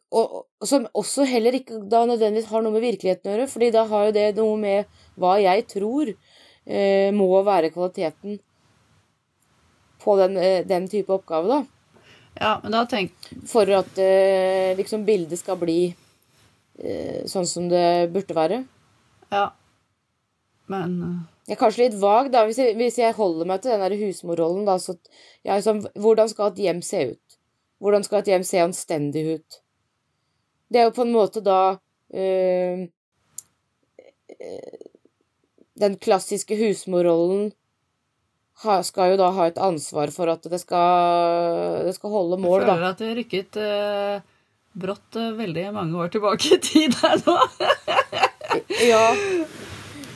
og, 0.09 0.45
som 0.65 0.89
også 0.97 1.25
heller 1.29 1.59
ikke 1.59 1.83
da 1.91 2.05
nødvendigvis 2.09 2.49
har 2.49 2.65
noe 2.65 2.73
med 2.73 2.87
virkeligheten 2.89 3.29
å 3.29 3.37
gjøre, 3.37 3.49
fordi 3.53 3.73
da 3.77 3.85
har 3.93 4.09
jo 4.09 4.17
det 4.17 4.29
noe 4.41 4.57
med 4.57 5.01
hva 5.21 5.37
jeg 5.37 5.67
tror 5.69 6.15
må 6.65 7.27
være 7.43 7.73
kvaliteten 7.73 8.37
på 10.03 10.15
den, 10.17 10.37
eh, 10.37 10.65
den, 10.67 10.87
type 10.87 11.13
oppgave, 11.13 11.47
da. 11.47 11.63
Ja, 12.33 12.59
men 12.63 12.71
da 12.75 12.85
tenk... 12.89 13.13
For 13.49 13.69
at 13.77 13.97
eh, 14.01 14.73
liksom 14.77 15.05
bildet 15.07 15.39
skal 15.39 15.59
bli 15.61 15.79
eh, 16.79 17.21
sånn 17.29 17.47
som 17.49 17.69
det 17.71 18.09
burde 18.13 18.37
være. 18.37 18.63
Ja. 19.33 19.45
Men 20.71 20.97
eh, 21.03 21.19
Jeg 21.47 21.57
er 21.57 21.61
kanskje 21.61 21.85
litt 21.85 21.99
vag, 22.01 22.31
da, 22.33 22.45
hvis 22.47 22.59
jeg, 22.61 22.75
hvis 22.79 22.99
jeg 23.01 23.15
holder 23.17 23.49
meg 23.49 23.63
til 23.63 23.75
den 23.75 23.83
der 23.85 23.97
husmorrollen, 23.99 24.65
da, 24.67 24.79
så 24.79 24.97
ja, 25.43 25.57
liksom, 25.57 25.83
Hvordan 25.99 26.31
skal 26.31 26.51
et 26.51 26.63
hjem 26.65 26.81
se 26.85 27.05
ut? 27.13 27.39
Hvordan 27.83 28.07
skal 28.07 28.23
et 28.23 28.31
hjem 28.31 28.47
se 28.47 28.63
anstendig 28.63 29.25
ut? 29.37 29.59
Det 30.71 30.81
er 30.81 30.87
jo 30.87 30.95
på 30.95 31.03
en 31.05 31.13
måte 31.13 31.43
da 31.43 31.75
øh, 32.15 32.85
den 35.79 35.97
klassiske 36.01 36.57
husmorrollen 36.59 37.51
skal 38.85 39.13
jo 39.13 39.17
da 39.19 39.31
ha 39.33 39.47
et 39.49 39.57
ansvar 39.57 40.11
for 40.13 40.29
at 40.31 40.45
det 40.49 40.59
skal, 40.61 41.83
det 41.87 41.95
skal 41.97 42.13
holde 42.13 42.37
mål, 42.39 42.61
da. 42.61 42.67
Jeg 42.67 42.77
føler 42.77 42.89
at 42.91 43.01
det 43.01 43.15
rykket 43.17 43.59
eh, 43.59 44.33
brått 44.85 45.17
eh, 45.19 45.33
veldig 45.37 45.65
mange 45.75 45.99
år 45.99 46.13
tilbake 46.13 46.55
i 46.55 46.59
tid 46.63 46.95
her 47.01 47.17
nå. 47.25 47.37
ja. 48.91 49.05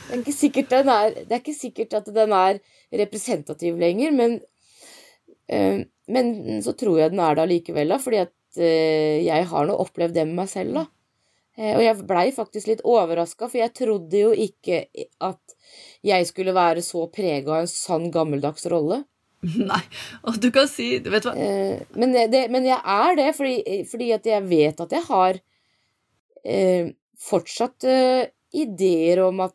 Det 0.08 0.14
er, 0.14 0.22
ikke 0.22 0.36
sikkert 0.38 0.70
den 0.72 0.92
er, 0.92 1.18
det 1.18 1.34
er 1.34 1.42
ikke 1.42 1.58
sikkert 1.58 1.98
at 1.98 2.06
den 2.14 2.32
er 2.32 2.60
representativ 3.02 3.76
lenger, 3.80 4.14
men, 4.16 4.38
eh, 5.52 5.82
men 6.08 6.62
så 6.64 6.72
tror 6.78 7.02
jeg 7.02 7.12
den 7.12 7.20
er 7.20 7.36
det 7.36 7.44
allikevel, 7.44 7.92
da, 7.92 7.98
fordi 8.00 8.22
at 8.22 8.62
eh, 8.62 9.18
jeg 9.26 9.50
har 9.50 9.68
nå 9.68 9.76
opplevd 9.82 10.16
det 10.16 10.24
med 10.30 10.40
meg 10.44 10.52
selv, 10.54 10.78
da. 10.78 10.86
Eh, 11.58 11.74
og 11.74 11.82
jeg 11.82 12.06
blei 12.06 12.28
faktisk 12.34 12.70
litt 12.70 12.84
overraska, 12.86 13.48
for 13.48 13.58
jeg 13.58 13.74
trodde 13.74 14.24
jo 14.24 14.32
ikke 14.32 14.84
at 15.26 15.56
jeg 16.06 16.26
skulle 16.28 16.54
være 16.56 16.84
så 16.86 17.08
prega 17.10 17.56
av 17.56 17.64
en 17.64 17.70
sann 17.72 18.08
gammeldags 18.14 18.68
rolle. 18.70 19.02
Nei, 19.70 19.82
og 20.26 20.40
du 20.42 20.48
kan 20.50 20.66
si 20.66 20.96
Vet 20.98 21.22
du 21.22 21.28
hva 21.28 21.34
eh, 21.38 21.84
men, 21.94 22.10
det, 22.10 22.48
men, 22.50 22.64
jeg 22.66 22.78
er 22.78 23.18
det, 23.20 23.28
fordi, 23.36 23.82
fordi, 23.86 24.08
at 24.16 24.26
jeg 24.26 24.46
vet 24.50 24.82
at 24.82 24.94
jeg 24.96 25.06
har 25.06 25.38
eh, 26.42 26.90
fortsatt 27.22 27.86
eh, 27.86 28.30
ideer 28.58 29.22
om 29.28 29.44
at 29.46 29.54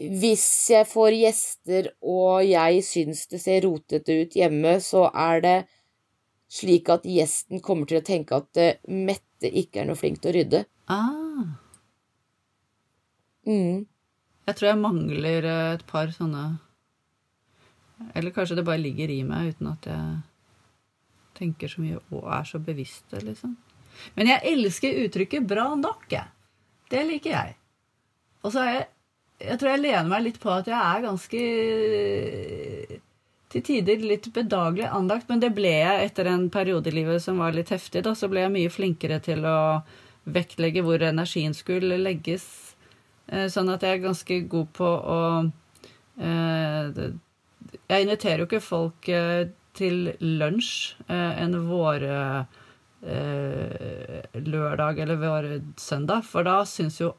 hvis 0.00 0.46
jeg 0.72 0.88
får 0.88 1.12
gjester 1.12 1.90
og 2.00 2.40
jeg 2.48 2.80
syns 2.86 3.26
det 3.28 3.42
ser 3.42 3.66
rotete 3.66 4.16
ut 4.22 4.36
hjemme, 4.36 4.78
så 4.80 5.10
er 5.12 5.44
det 5.44 5.56
slik 6.50 6.88
at 6.88 7.04
gjesten 7.04 7.60
kommer 7.60 7.90
til 7.90 8.00
å 8.00 8.06
tenke 8.06 8.38
at 8.40 8.60
uh, 8.64 8.78
Mette 9.40 9.56
ikke 9.56 9.80
er 9.80 9.86
noe 9.88 9.96
flink 9.96 10.18
til 10.20 10.28
å 10.28 10.36
rydde. 10.36 10.58
Ah. 10.92 11.46
Mm. 13.48 13.86
Jeg 14.44 14.56
tror 14.58 14.68
jeg 14.68 14.80
mangler 14.82 15.46
eh, 15.48 15.68
et 15.78 15.84
par 15.88 16.10
sånne 16.12 16.42
Eller 18.12 18.34
kanskje 18.36 18.58
det 18.58 18.66
bare 18.66 18.82
ligger 18.82 19.08
i 19.08 19.22
meg 19.24 19.54
uten 19.54 19.70
at 19.70 19.88
jeg 19.88 20.18
tenker 21.40 21.72
så 21.72 21.80
mye 21.80 22.02
og 22.12 22.26
er 22.36 22.44
så 22.44 22.60
bevisst 22.60 23.08
det, 23.14 23.22
liksom. 23.30 23.56
Men 24.18 24.28
jeg 24.28 24.44
elsker 24.52 24.98
uttrykket 25.06 25.46
'bra 25.48 25.70
nok', 25.72 26.12
jeg. 26.12 26.28
Det 26.92 27.00
liker 27.08 27.30
jeg. 27.30 27.56
Og 28.44 28.52
så 28.52 28.66
er 28.66 28.72
jeg 28.74 28.88
Jeg 29.40 29.56
tror 29.58 29.70
jeg 29.70 29.80
lener 29.80 30.04
meg 30.04 30.22
litt 30.22 30.40
på 30.40 30.50
at 30.52 30.66
jeg 30.68 30.76
er 30.76 31.00
ganske 31.00 31.38
til 33.50 33.64
tider 33.66 34.02
litt 34.06 34.28
bedagelig 34.34 34.86
anlagt, 34.94 35.28
men 35.30 35.40
det 35.42 35.50
ble 35.56 35.72
jeg 35.72 36.04
etter 36.06 36.28
en 36.30 36.46
periode 36.54 36.90
i 36.90 36.94
livet 37.00 37.22
som 37.24 37.40
var 37.42 37.56
litt 37.56 37.72
heftig. 37.74 38.04
Da, 38.06 38.14
så 38.14 38.30
ble 38.30 38.44
jeg 38.44 38.54
mye 38.54 38.70
flinkere 38.70 39.18
til 39.24 39.46
å 39.48 39.82
vektlegge 40.30 40.84
hvor 40.86 41.02
energien 41.02 41.54
skulle 41.56 41.98
legges. 41.98 42.46
Eh, 43.26 43.48
sånn 43.50 43.72
at 43.72 43.82
jeg 43.82 43.98
er 43.98 44.04
ganske 44.04 44.40
god 44.52 44.70
på 44.76 44.86
å 44.86 45.20
eh, 46.20 47.00
Jeg 47.90 48.06
inviterer 48.06 48.42
jo 48.42 48.48
ikke 48.48 48.62
folk 48.62 49.08
eh, 49.10 49.50
til 49.74 50.12
lunsj 50.20 50.96
en 51.08 51.54
vår 51.68 52.04
eh, 52.10 52.42
lørdag 54.34 54.98
eller 54.98 55.20
var 55.22 55.46
søndag, 55.78 56.26
for 56.26 56.46
da 56.46 56.60
syns 56.68 57.00
jo 57.00 57.14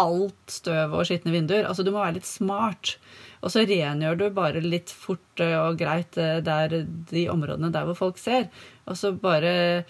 alt 0.00 0.52
støv 0.52 0.96
og 0.96 1.06
skitne 1.08 1.34
vinduer. 1.34 1.66
Altså, 1.68 1.84
du 1.86 1.92
må 1.92 2.02
være 2.02 2.18
litt 2.18 2.28
smart. 2.28 2.96
Og 3.40 3.52
så 3.52 3.64
rengjør 3.64 4.18
du 4.20 4.26
bare 4.36 4.60
litt 4.64 4.92
fort 4.92 5.40
og 5.46 5.78
greit 5.80 6.18
eh, 6.20 6.42
der, 6.44 6.82
de 7.12 7.24
områdene 7.32 7.72
der 7.72 7.88
hvor 7.88 7.98
folk 7.98 8.20
ser. 8.20 8.50
Og 8.90 8.98
så 9.00 9.14
bare 9.16 9.84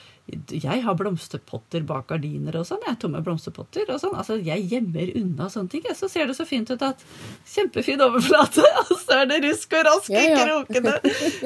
Jeg 0.51 0.83
har 0.85 0.95
blomsterpotter 0.99 1.83
bak 1.89 2.07
gardiner 2.13 2.57
og 2.61 2.67
sånn. 2.69 2.81
Jeg 2.87 2.95
er 2.95 2.99
tomme 3.03 3.21
blomsterpotter 3.27 3.89
og 3.91 3.99
sånn. 4.03 4.15
Altså, 4.21 4.37
jeg 4.47 4.67
gjemmer 4.71 5.11
unna 5.19 5.49
sånne 5.51 5.73
ting. 5.73 5.85
Så 5.99 6.09
ser 6.13 6.29
det 6.31 6.37
så 6.39 6.47
fint 6.47 6.71
ut 6.71 6.83
at 6.87 7.03
Kjempefin 7.51 8.01
overflate, 8.05 8.65
og 8.85 8.93
så 9.01 9.21
er 9.23 9.31
det 9.31 9.41
rusk 9.47 9.75
og 9.79 9.85
rask 9.89 10.11
i 10.13 10.17
Ja, 10.19 10.23
ja. 10.31 10.45
krokene. 10.47 10.95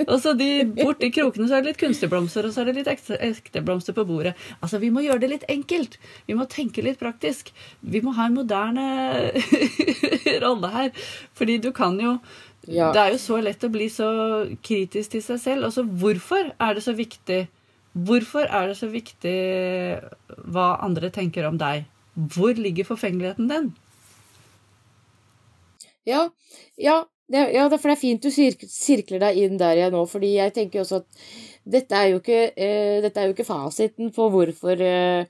Og 0.09 0.15
så 0.25 0.35
de, 0.39 0.51
borti 0.77 1.11
krokene 1.17 1.49
så 1.49 1.59
er 1.59 1.65
det 1.65 1.73
litt 1.75 1.83
kunstige 1.85 2.13
blomster, 2.13 2.49
og 2.49 2.53
så 2.57 2.63
er 2.65 2.71
det 2.71 2.77
litt 2.83 2.93
ekte, 2.93 3.19
ekte 3.31 3.65
blomster 3.65 3.97
på 3.97 4.05
bordet. 4.09 4.35
Altså, 4.61 4.81
vi 4.83 4.93
må 4.95 5.05
gjøre 5.07 5.23
det 5.25 5.33
litt 5.35 5.49
enkelt. 5.53 5.99
Vi 6.29 6.37
må 6.39 6.49
tenke 6.53 6.85
litt 6.85 7.01
praktisk. 7.01 7.55
Vi 7.81 8.05
må 8.05 8.13
ha 8.19 8.29
en 8.29 8.37
moderne 8.37 8.89
rolle 10.45 10.71
her. 10.75 10.91
Fordi 11.39 11.59
du 11.65 11.73
kan 11.77 11.99
jo 12.01 12.19
Ja. 12.65 12.87
Det 12.97 13.01
er 13.01 13.11
jo 13.13 13.19
så 13.21 13.37
lett 13.45 13.65
å 13.67 13.69
bli 13.69 13.91
så 13.93 14.07
kritisk 14.65 15.11
til 15.13 15.21
seg 15.23 15.41
selv. 15.43 15.67
Altså, 15.69 15.83
hvorfor 15.85 16.47
er 16.57 16.79
det 16.79 16.83
så 16.87 16.95
viktig 16.97 17.43
Hvorfor 17.95 18.49
er 18.51 18.69
det 18.71 18.77
så 18.81 18.89
viktig 18.91 19.35
hva 20.51 20.69
andre 20.83 21.11
tenker 21.15 21.47
om 21.47 21.59
deg? 21.61 21.87
Hvor 22.15 22.59
ligger 22.59 22.87
forfengeligheten 22.89 23.51
din? 23.51 23.73
Ja, 26.05 26.27
ja, 26.77 27.05
det, 27.31 27.47
ja, 27.55 27.69
for 27.71 27.89
det 27.89 27.95
er 27.95 28.01
fint 28.03 28.25
du 28.25 28.31
sirkler 28.35 29.23
deg 29.23 29.39
inn 29.41 29.57
der 29.61 29.79
igjen 29.79 29.95
nå, 29.95 30.03
fordi 30.11 30.35
jeg 30.35 30.53
tenker 30.57 30.83
også 30.83 31.01
at 31.01 31.25
dette 31.65 31.97
er 31.97 32.11
jo 32.13 32.21
ikke, 32.21 32.41
eh, 32.61 33.01
er 33.09 33.31
jo 33.31 33.33
ikke 33.33 33.49
fasiten 33.49 34.11
på 34.13 34.29
hvorfor 34.33 34.83
eh, 34.85 35.25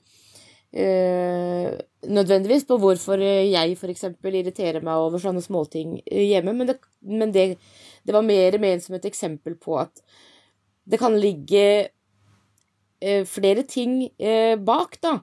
eh, 0.75 1.69
Nødvendigvis 2.05 2.67
på 2.69 2.77
hvorfor 2.77 3.21
eh, 3.23 3.47
jeg 3.47 3.77
eksempel 3.93 4.35
irriterer 4.41 4.83
meg 4.83 5.05
over 5.05 5.21
sånne 5.21 5.41
småting 5.41 6.01
eh, 6.03 6.27
hjemme, 6.33 6.53
men, 6.53 6.67
det, 6.69 6.79
men 7.01 7.31
det, 7.33 7.55
det 8.03 8.13
var 8.13 8.25
mer 8.25 8.59
ment 8.61 8.83
som 8.83 8.97
et 8.97 9.07
eksempel 9.07 9.55
på 9.55 9.79
at 9.79 10.03
det 10.85 10.99
kan 11.01 11.15
ligge 11.17 11.94
flere 13.29 13.63
ting 13.67 13.97
eh, 14.19 14.55
bak, 14.57 14.97
da. 15.03 15.19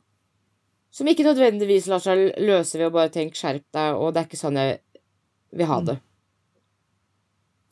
Som 0.93 1.09
ikke 1.09 1.25
nødvendigvis 1.25 1.87
lar 1.89 2.03
seg 2.05 2.35
løse 2.45 2.77
ved 2.79 2.91
å 2.91 2.95
bare 2.95 3.09
tenke 3.15 3.37
'skjerp 3.39 3.65
deg', 3.73 3.97
og 3.97 4.13
det 4.13 4.21
er 4.23 4.27
ikke 4.29 4.41
sånn 4.43 4.59
jeg 4.61 4.81
vil 5.57 5.67
ha 5.71 5.79
det. 5.81 5.99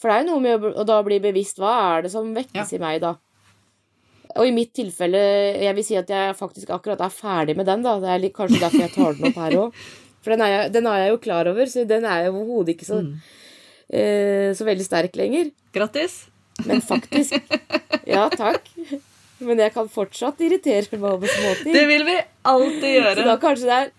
For 0.01 0.09
det 0.09 0.15
er 0.17 0.23
jo 0.25 0.31
noe 0.33 0.41
med 0.41 0.79
å 0.81 0.85
da 0.89 1.03
bli 1.05 1.19
bevisst 1.21 1.59
hva 1.61 1.73
er 1.99 2.03
det 2.07 2.11
som 2.15 2.31
vekkes 2.35 2.73
Ja. 2.73 2.77
i 2.79 2.81
meg, 2.81 3.01
da. 3.03 3.15
Og 4.37 4.47
i 4.47 4.53
mitt 4.55 4.73
tilfelle, 4.73 5.21
jeg 5.61 5.75
vil 5.75 5.85
si 5.85 5.97
at 5.97 6.09
jeg 6.09 6.37
faktisk 6.39 6.71
akkurat 6.71 7.01
er 7.05 7.11
ferdig 7.13 7.57
med 7.59 7.67
den, 7.67 7.83
da. 7.83 7.99
Det 8.01 8.09
er 8.09 8.31
kanskje 8.33 8.61
derfor 8.63 8.81
jeg 8.81 8.93
tar 8.95 9.13
den 9.19 9.29
opp 9.29 9.35
her 9.43 9.57
òg. 9.59 9.75
For 10.23 10.31
den 10.31 10.41
er, 10.45 10.49
jeg, 10.53 10.73
den 10.73 10.87
er 10.87 10.99
jeg 11.01 11.11
jo 11.11 11.19
klar 11.19 11.49
over, 11.49 11.65
så 11.67 11.85
den 11.89 12.05
er 12.05 12.25
jo 12.27 12.33
overhodet 12.37 12.75
ikke 12.77 12.85
så, 12.89 13.01
Mm. 13.03 13.15
eh, 13.93 14.53
så 14.55 14.65
veldig 14.69 14.85
sterk 14.85 15.17
lenger. 15.17 15.51
Grattis! 15.73 16.27
Men 16.67 16.81
faktisk 16.81 17.33
Ja, 18.07 18.29
takk. 18.29 18.69
Men 19.41 19.59
jeg 19.59 19.73
kan 19.73 19.89
fortsatt 19.89 20.41
irritere 20.45 20.99
meg 20.99 21.07
over 21.15 21.29
småting. 21.33 21.73
Det 21.73 21.87
vil 21.89 22.05
vi 22.05 22.17
alltid 22.45 22.83
Så 22.83 23.15
da 23.15 23.25
gjøre. 23.25 23.41
kanskje 23.41 23.71
det 23.71 23.79
er 23.79 23.91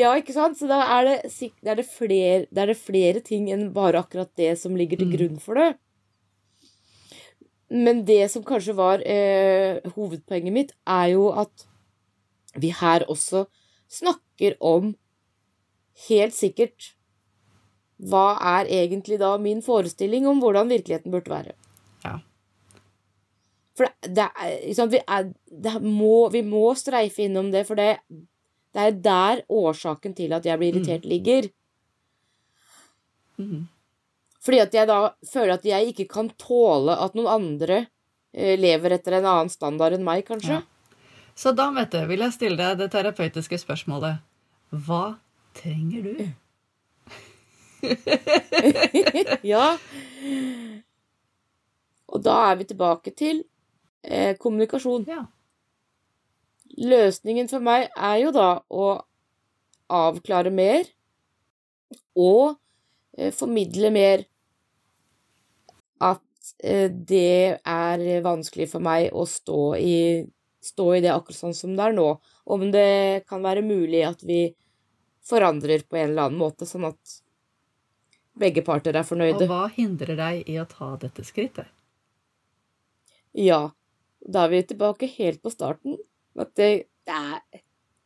Ja. 0.00 0.14
Ikke 0.18 0.32
sant? 0.34 0.56
Så 0.58 0.66
da 0.66 0.80
er 0.98 1.04
det, 1.04 1.50
er 1.62 1.74
det, 1.78 1.86
flere, 1.86 2.46
det 2.50 2.58
er 2.58 2.66
det 2.72 2.76
flere 2.80 3.20
ting 3.22 3.50
enn 3.52 3.68
bare 3.72 4.00
akkurat 4.02 4.30
det 4.36 4.58
som 4.58 4.74
ligger 4.76 4.98
til 4.98 5.06
Mm. 5.06 5.16
grunn 5.16 5.38
for 5.40 5.54
det. 5.54 5.74
Men 7.70 8.04
det 8.04 8.30
som 8.32 8.42
kanskje 8.42 8.74
var 8.74 8.98
eh, 9.06 9.78
hovedpoenget 9.94 10.52
mitt, 10.52 10.72
er 10.88 11.12
jo 11.12 11.28
at 11.38 11.66
vi 12.58 12.72
her 12.74 13.04
også 13.06 13.44
snakker 13.88 14.56
om 14.60 14.96
helt 16.08 16.34
sikkert 16.34 16.94
hva 18.00 18.38
er 18.58 18.64
egentlig 18.66 19.18
da 19.20 19.36
min 19.38 19.60
forestilling 19.62 20.26
om 20.26 20.40
hvordan 20.40 20.68
virkeligheten 20.72 21.12
burde 21.12 21.30
være. 21.30 21.52
For 23.80 23.88
det, 24.04 24.26
er, 24.28 24.56
sant, 24.76 24.92
vi, 24.92 25.00
er, 25.08 25.30
det 25.48 25.78
må, 25.80 26.28
vi 26.34 26.42
må 26.44 26.74
streife 26.76 27.24
innom 27.24 27.48
det, 27.48 27.62
for 27.64 27.80
det, 27.80 27.94
det 28.76 28.82
er 28.82 28.98
der 29.06 29.40
årsaken 29.48 30.12
til 30.18 30.34
at 30.36 30.44
jeg 30.44 30.60
blir 30.60 30.74
irritert, 30.74 31.06
ligger. 31.08 31.48
Mm. 33.40 33.62
Fordi 34.44 34.60
at 34.60 34.76
jeg 34.76 34.88
da 34.90 34.98
føler 35.30 35.54
at 35.56 35.64
jeg 35.64 35.94
ikke 35.94 36.06
kan 36.12 36.28
tåle 36.40 36.92
at 36.92 37.16
noen 37.16 37.30
andre 37.32 37.78
eh, 38.36 38.56
lever 38.60 38.98
etter 38.98 39.16
en 39.16 39.30
annen 39.32 39.52
standard 39.52 39.96
enn 39.96 40.04
meg, 40.04 40.26
kanskje. 40.28 40.60
Ja. 40.60 41.00
Så 41.32 41.54
da, 41.56 41.70
du, 41.72 41.98
vil 42.10 42.20
jeg 42.20 42.36
stille 42.36 42.60
deg 42.60 42.82
det 42.82 42.90
terapeutiske 42.92 43.56
spørsmålet. 43.62 44.20
Hva 44.84 45.16
trenger 45.56 46.04
du? 46.04 46.18
ja. 49.54 49.70
Og 52.10 52.20
da 52.28 52.36
er 52.50 52.60
vi 52.60 52.68
tilbake 52.68 53.14
til 53.16 53.40
eh, 54.02 54.36
kommunikasjon. 54.38 55.04
Ja. 55.08 55.24
Løsningen 56.80 57.50
for 57.50 57.64
meg 57.64 57.88
er 57.96 58.16
jo 58.22 58.32
da 58.34 58.50
å 58.70 58.90
avklare 59.90 60.52
mer 60.54 60.86
og 62.14 62.56
eh, 63.18 63.32
formidle 63.34 63.90
mer 63.94 64.24
at 66.00 66.52
eh, 66.62 66.88
det 66.90 67.58
er 67.58 68.04
vanskelig 68.24 68.70
for 68.70 68.84
meg 68.84 69.10
å 69.12 69.26
stå 69.28 69.62
i, 69.76 69.96
stå 70.62 70.86
i 70.96 71.02
det 71.04 71.12
akkurat 71.14 71.42
sånn 71.42 71.56
som 71.56 71.74
det 71.76 71.90
er 71.90 71.96
nå. 71.98 72.12
Om 72.50 72.70
det 72.74 73.26
kan 73.28 73.42
være 73.44 73.66
mulig 73.66 74.04
at 74.06 74.22
vi 74.26 74.44
forandrer 75.26 75.84
på 75.86 75.98
en 75.98 76.12
eller 76.12 76.30
annen 76.30 76.40
måte, 76.40 76.66
sånn 76.66 76.88
at 76.88 77.18
begge 78.40 78.64
parter 78.66 78.96
er 78.96 79.06
fornøyde. 79.06 79.44
Og 79.44 79.52
hva 79.52 79.66
hindrer 79.74 80.16
deg 80.18 80.48
i 80.48 80.56
å 80.60 80.66
ta 80.68 80.94
dette 81.02 81.24
skrittet? 81.26 81.68
Ja, 83.36 83.70
da 84.26 84.44
er 84.44 84.52
vi 84.52 84.62
tilbake 84.68 85.08
helt 85.16 85.42
på 85.42 85.52
starten. 85.52 85.96
At 86.38 86.52
det, 86.58 86.86
det 87.06 87.60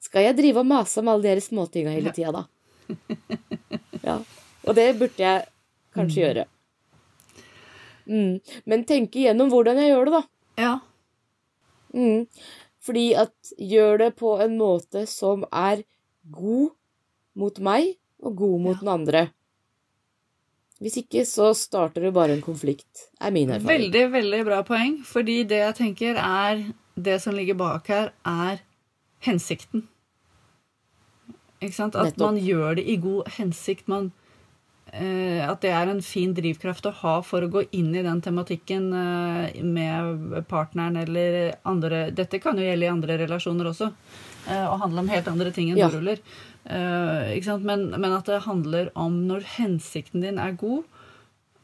Skal 0.05 0.27
jeg 0.29 0.37
drive 0.37 0.61
og 0.62 0.68
mase 0.68 1.00
om 1.00 1.09
alle 1.09 1.35
de 1.37 1.42
småtinga 1.44 1.92
hele 1.94 2.12
tida, 2.14 2.33
da? 2.33 2.46
Ja. 4.05 4.18
Og 4.68 4.74
det 4.77 4.90
burde 4.98 5.16
jeg 5.22 5.46
kanskje 5.96 6.20
gjøre. 6.20 6.44
Mm. 8.05 8.40
Men 8.68 8.85
tenke 8.85 9.22
igjennom 9.22 9.48
hvordan 9.53 9.81
jeg 9.81 9.92
gjør 9.94 10.11
det, 10.11 10.18
da. 10.18 10.22
Ja. 10.61 10.74
Mm. 11.96 12.27
Fordi 12.85 13.05
at 13.16 13.55
gjør 13.57 14.03
det 14.03 14.11
på 14.20 14.35
en 14.44 14.59
måte 14.61 15.07
som 15.09 15.46
er 15.48 15.85
god 16.35 16.74
mot 17.40 17.61
meg, 17.64 17.94
og 18.24 18.37
god 18.38 18.61
mot 18.61 18.77
Ja. 18.77 18.81
den 18.81 18.92
andre. 18.92 19.22
Hvis 20.83 20.97
ikke, 20.99 21.23
så 21.29 21.53
starter 21.55 22.09
det 22.09 22.15
bare 22.17 22.35
en 22.35 22.43
konflikt, 22.43 23.07
er 23.21 23.31
min 23.31 23.51
erfaring. 23.51 23.69
Veldig, 23.69 24.05
veldig 24.13 24.41
bra 24.45 24.63
poeng. 24.67 24.97
Fordi 25.07 25.43
det 25.47 25.61
jeg 25.61 25.75
tenker 25.81 26.19
er 26.21 26.65
Det 26.95 27.17
som 27.23 27.35
ligger 27.35 27.55
bak 27.59 27.89
her, 27.91 28.13
er 28.25 28.61
hensikten. 29.27 29.89
Ikke 31.61 31.75
sant? 31.75 31.97
At 31.97 32.13
Nettopp. 32.13 32.27
man 32.31 32.39
gjør 32.39 32.77
det 32.79 32.85
i 32.87 32.97
god 33.03 33.31
hensikt. 33.39 33.89
Man, 33.89 34.13
at 34.92 35.61
det 35.64 35.70
er 35.75 35.90
en 35.90 36.03
fin 36.04 36.35
drivkraft 36.37 36.87
å 36.87 36.92
ha 37.00 37.15
for 37.27 37.42
å 37.42 37.50
gå 37.50 37.65
inn 37.75 37.94
i 37.96 38.02
den 38.04 38.21
tematikken 38.23 38.92
eh, 38.94 39.63
med 39.65 40.44
partneren 40.46 40.96
eller 41.00 41.54
andre 41.67 42.11
Dette 42.15 42.38
kan 42.38 42.59
jo 42.59 42.67
gjelde 42.67 42.87
i 42.87 42.92
andre 42.92 43.17
relasjoner 43.25 43.71
også, 43.73 43.90
eh, 44.46 44.67
og 44.69 44.81
handle 44.85 45.02
om 45.02 45.09
helt 45.11 45.29
andre 45.29 45.50
ting 45.50 45.73
enn 45.73 45.81
Ja. 45.81 45.88
doruller. 45.88 46.21
Eh. 46.65 47.59
Men, 47.61 47.90
men 47.90 48.13
at 48.13 48.27
det 48.27 48.44
handler 48.46 48.90
om 48.94 49.27
når 49.27 49.42
hensikten 49.56 50.21
din 50.23 50.38
er 50.38 50.52
god, 50.52 50.85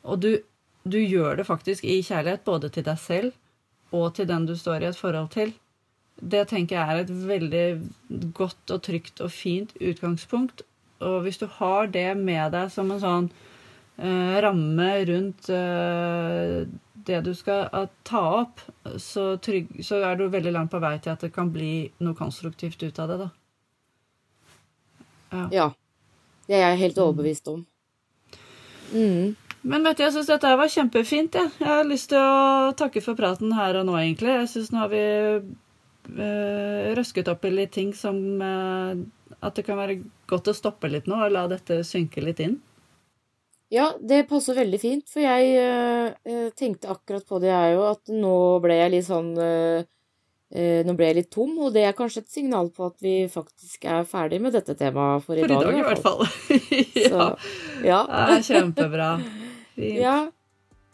og 0.02 0.20
du, 0.20 0.42
du 0.84 0.98
gjør 0.98 1.36
det 1.36 1.46
faktisk 1.46 1.84
i 1.84 2.00
kjærlighet 2.02 2.44
både 2.44 2.70
til 2.72 2.84
deg 2.84 2.98
selv 2.98 3.32
og 3.92 4.14
til 4.14 4.26
den 4.26 4.46
du 4.46 4.56
står 4.56 4.82
i 4.82 4.90
et 4.90 4.98
forhold 4.98 5.30
til. 5.30 5.52
Det 6.20 6.48
tenker 6.48 6.76
jeg 6.76 6.88
er 6.88 7.00
et 7.00 7.10
veldig 7.10 8.32
godt 8.36 8.74
og 8.74 8.82
trygt 8.84 9.20
og 9.24 9.30
fint 9.32 9.72
utgangspunkt. 9.80 10.62
Og 11.00 11.22
hvis 11.24 11.40
du 11.40 11.46
har 11.58 11.90
det 11.92 12.10
med 12.18 12.52
deg 12.54 12.70
som 12.72 12.90
en 12.92 13.02
sånn 13.02 13.28
eh, 13.96 14.36
ramme 14.44 14.90
rundt 15.08 15.48
eh, 15.54 16.64
det 17.06 17.20
du 17.24 17.32
skal 17.36 17.68
eh, 17.72 17.88
ta 18.06 18.22
opp, 18.42 18.60
så, 19.00 19.36
trygg, 19.42 19.80
så 19.86 20.02
er 20.04 20.18
du 20.20 20.28
veldig 20.28 20.52
langt 20.56 20.72
på 20.72 20.80
vei 20.82 20.96
til 21.00 21.14
at 21.14 21.24
det 21.24 21.32
kan 21.34 21.52
bli 21.52 21.90
noe 22.04 22.16
konstruktivt 22.18 22.82
ut 22.82 22.98
av 23.00 23.12
det. 23.12 23.18
da. 23.24 23.30
Ja. 25.54 25.70
Det 26.50 26.58
er 26.58 26.72
jeg 26.72 26.82
helt 26.84 26.98
overbevist 26.98 27.48
om. 27.52 27.62
Mm. 28.90 29.36
Men 29.60 29.84
vet 29.84 29.98
du, 29.98 30.04
jeg 30.06 30.14
syns 30.14 30.30
dette 30.30 30.50
var 30.56 30.72
kjempefint. 30.72 31.36
Jeg. 31.36 31.52
jeg 31.60 31.68
har 31.68 31.86
lyst 31.88 32.10
til 32.12 32.20
å 32.20 32.72
takke 32.76 33.02
for 33.04 33.18
praten 33.18 33.52
her 33.54 33.78
og 33.80 33.86
nå, 33.88 33.96
egentlig. 34.00 34.32
Jeg 34.40 34.50
syns 34.54 34.72
nå 34.72 34.80
har 34.82 34.90
vi 34.92 35.02
eh, 36.16 36.90
røsket 36.96 37.28
opp 37.30 37.44
i 37.44 37.52
litt 37.54 37.74
ting 37.76 37.92
som 37.96 38.16
eh, 38.42 39.02
At 39.40 39.56
det 39.56 39.64
kan 39.66 39.78
være 39.80 40.00
godt 40.28 40.50
å 40.52 40.56
stoppe 40.56 40.90
litt 40.90 41.06
nå 41.08 41.16
og 41.24 41.32
la 41.32 41.46
dette 41.50 41.80
synke 41.86 42.22
litt 42.24 42.42
inn. 42.44 42.58
Ja, 43.70 43.92
det 44.02 44.24
passer 44.28 44.58
veldig 44.58 44.80
fint, 44.82 45.06
for 45.06 45.22
jeg 45.22 45.54
øh, 45.62 46.10
øh, 46.26 46.48
tenkte 46.58 46.90
akkurat 46.90 47.24
på 47.28 47.38
det, 47.38 47.52
jeg 47.52 47.78
òg, 47.78 47.86
at 47.94 48.10
nå 48.10 48.34
ble 48.64 48.76
jeg 48.80 48.92
litt 48.96 49.06
sånn 49.06 49.30
øh, 49.38 49.84
Eh, 50.50 50.80
nå 50.82 50.96
ble 50.98 51.06
jeg 51.06 51.14
litt 51.20 51.28
tom, 51.30 51.52
og 51.62 51.70
det 51.76 51.84
er 51.86 51.92
kanskje 51.94 52.24
et 52.24 52.32
signal 52.32 52.72
på 52.74 52.88
at 52.88 52.96
vi 53.04 53.14
faktisk 53.30 53.84
er 53.86 54.02
ferdig 54.08 54.40
med 54.42 54.56
dette 54.56 54.74
temaet 54.74 55.22
for 55.22 55.38
i 55.38 55.44
For 55.44 55.46
i 55.46 55.54
dag. 55.54 55.62
dag, 55.68 55.76
i 55.78 55.84
hvert 55.86 56.02
fall. 56.02 56.24
ja. 57.04 57.10
Så, 57.12 57.28
ja. 57.86 58.00
Det 58.10 58.34
er 58.34 58.42
kjempebra. 58.48 59.10
Fint. 59.76 60.00
ja. 60.02 60.16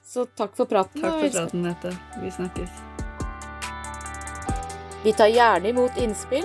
Så 0.07 0.27
takk 0.39 0.53
for 0.59 0.69
praten. 0.69 1.01
Takk 1.01 1.23
for 1.23 1.33
praten, 1.39 1.65
Nette. 1.65 1.95
Vi 2.21 2.35
snakkes. 2.37 2.85
Vi 5.07 5.15
tar 5.17 5.33
gjerne 5.33 5.73
imot 5.73 5.97
innspill, 6.05 6.45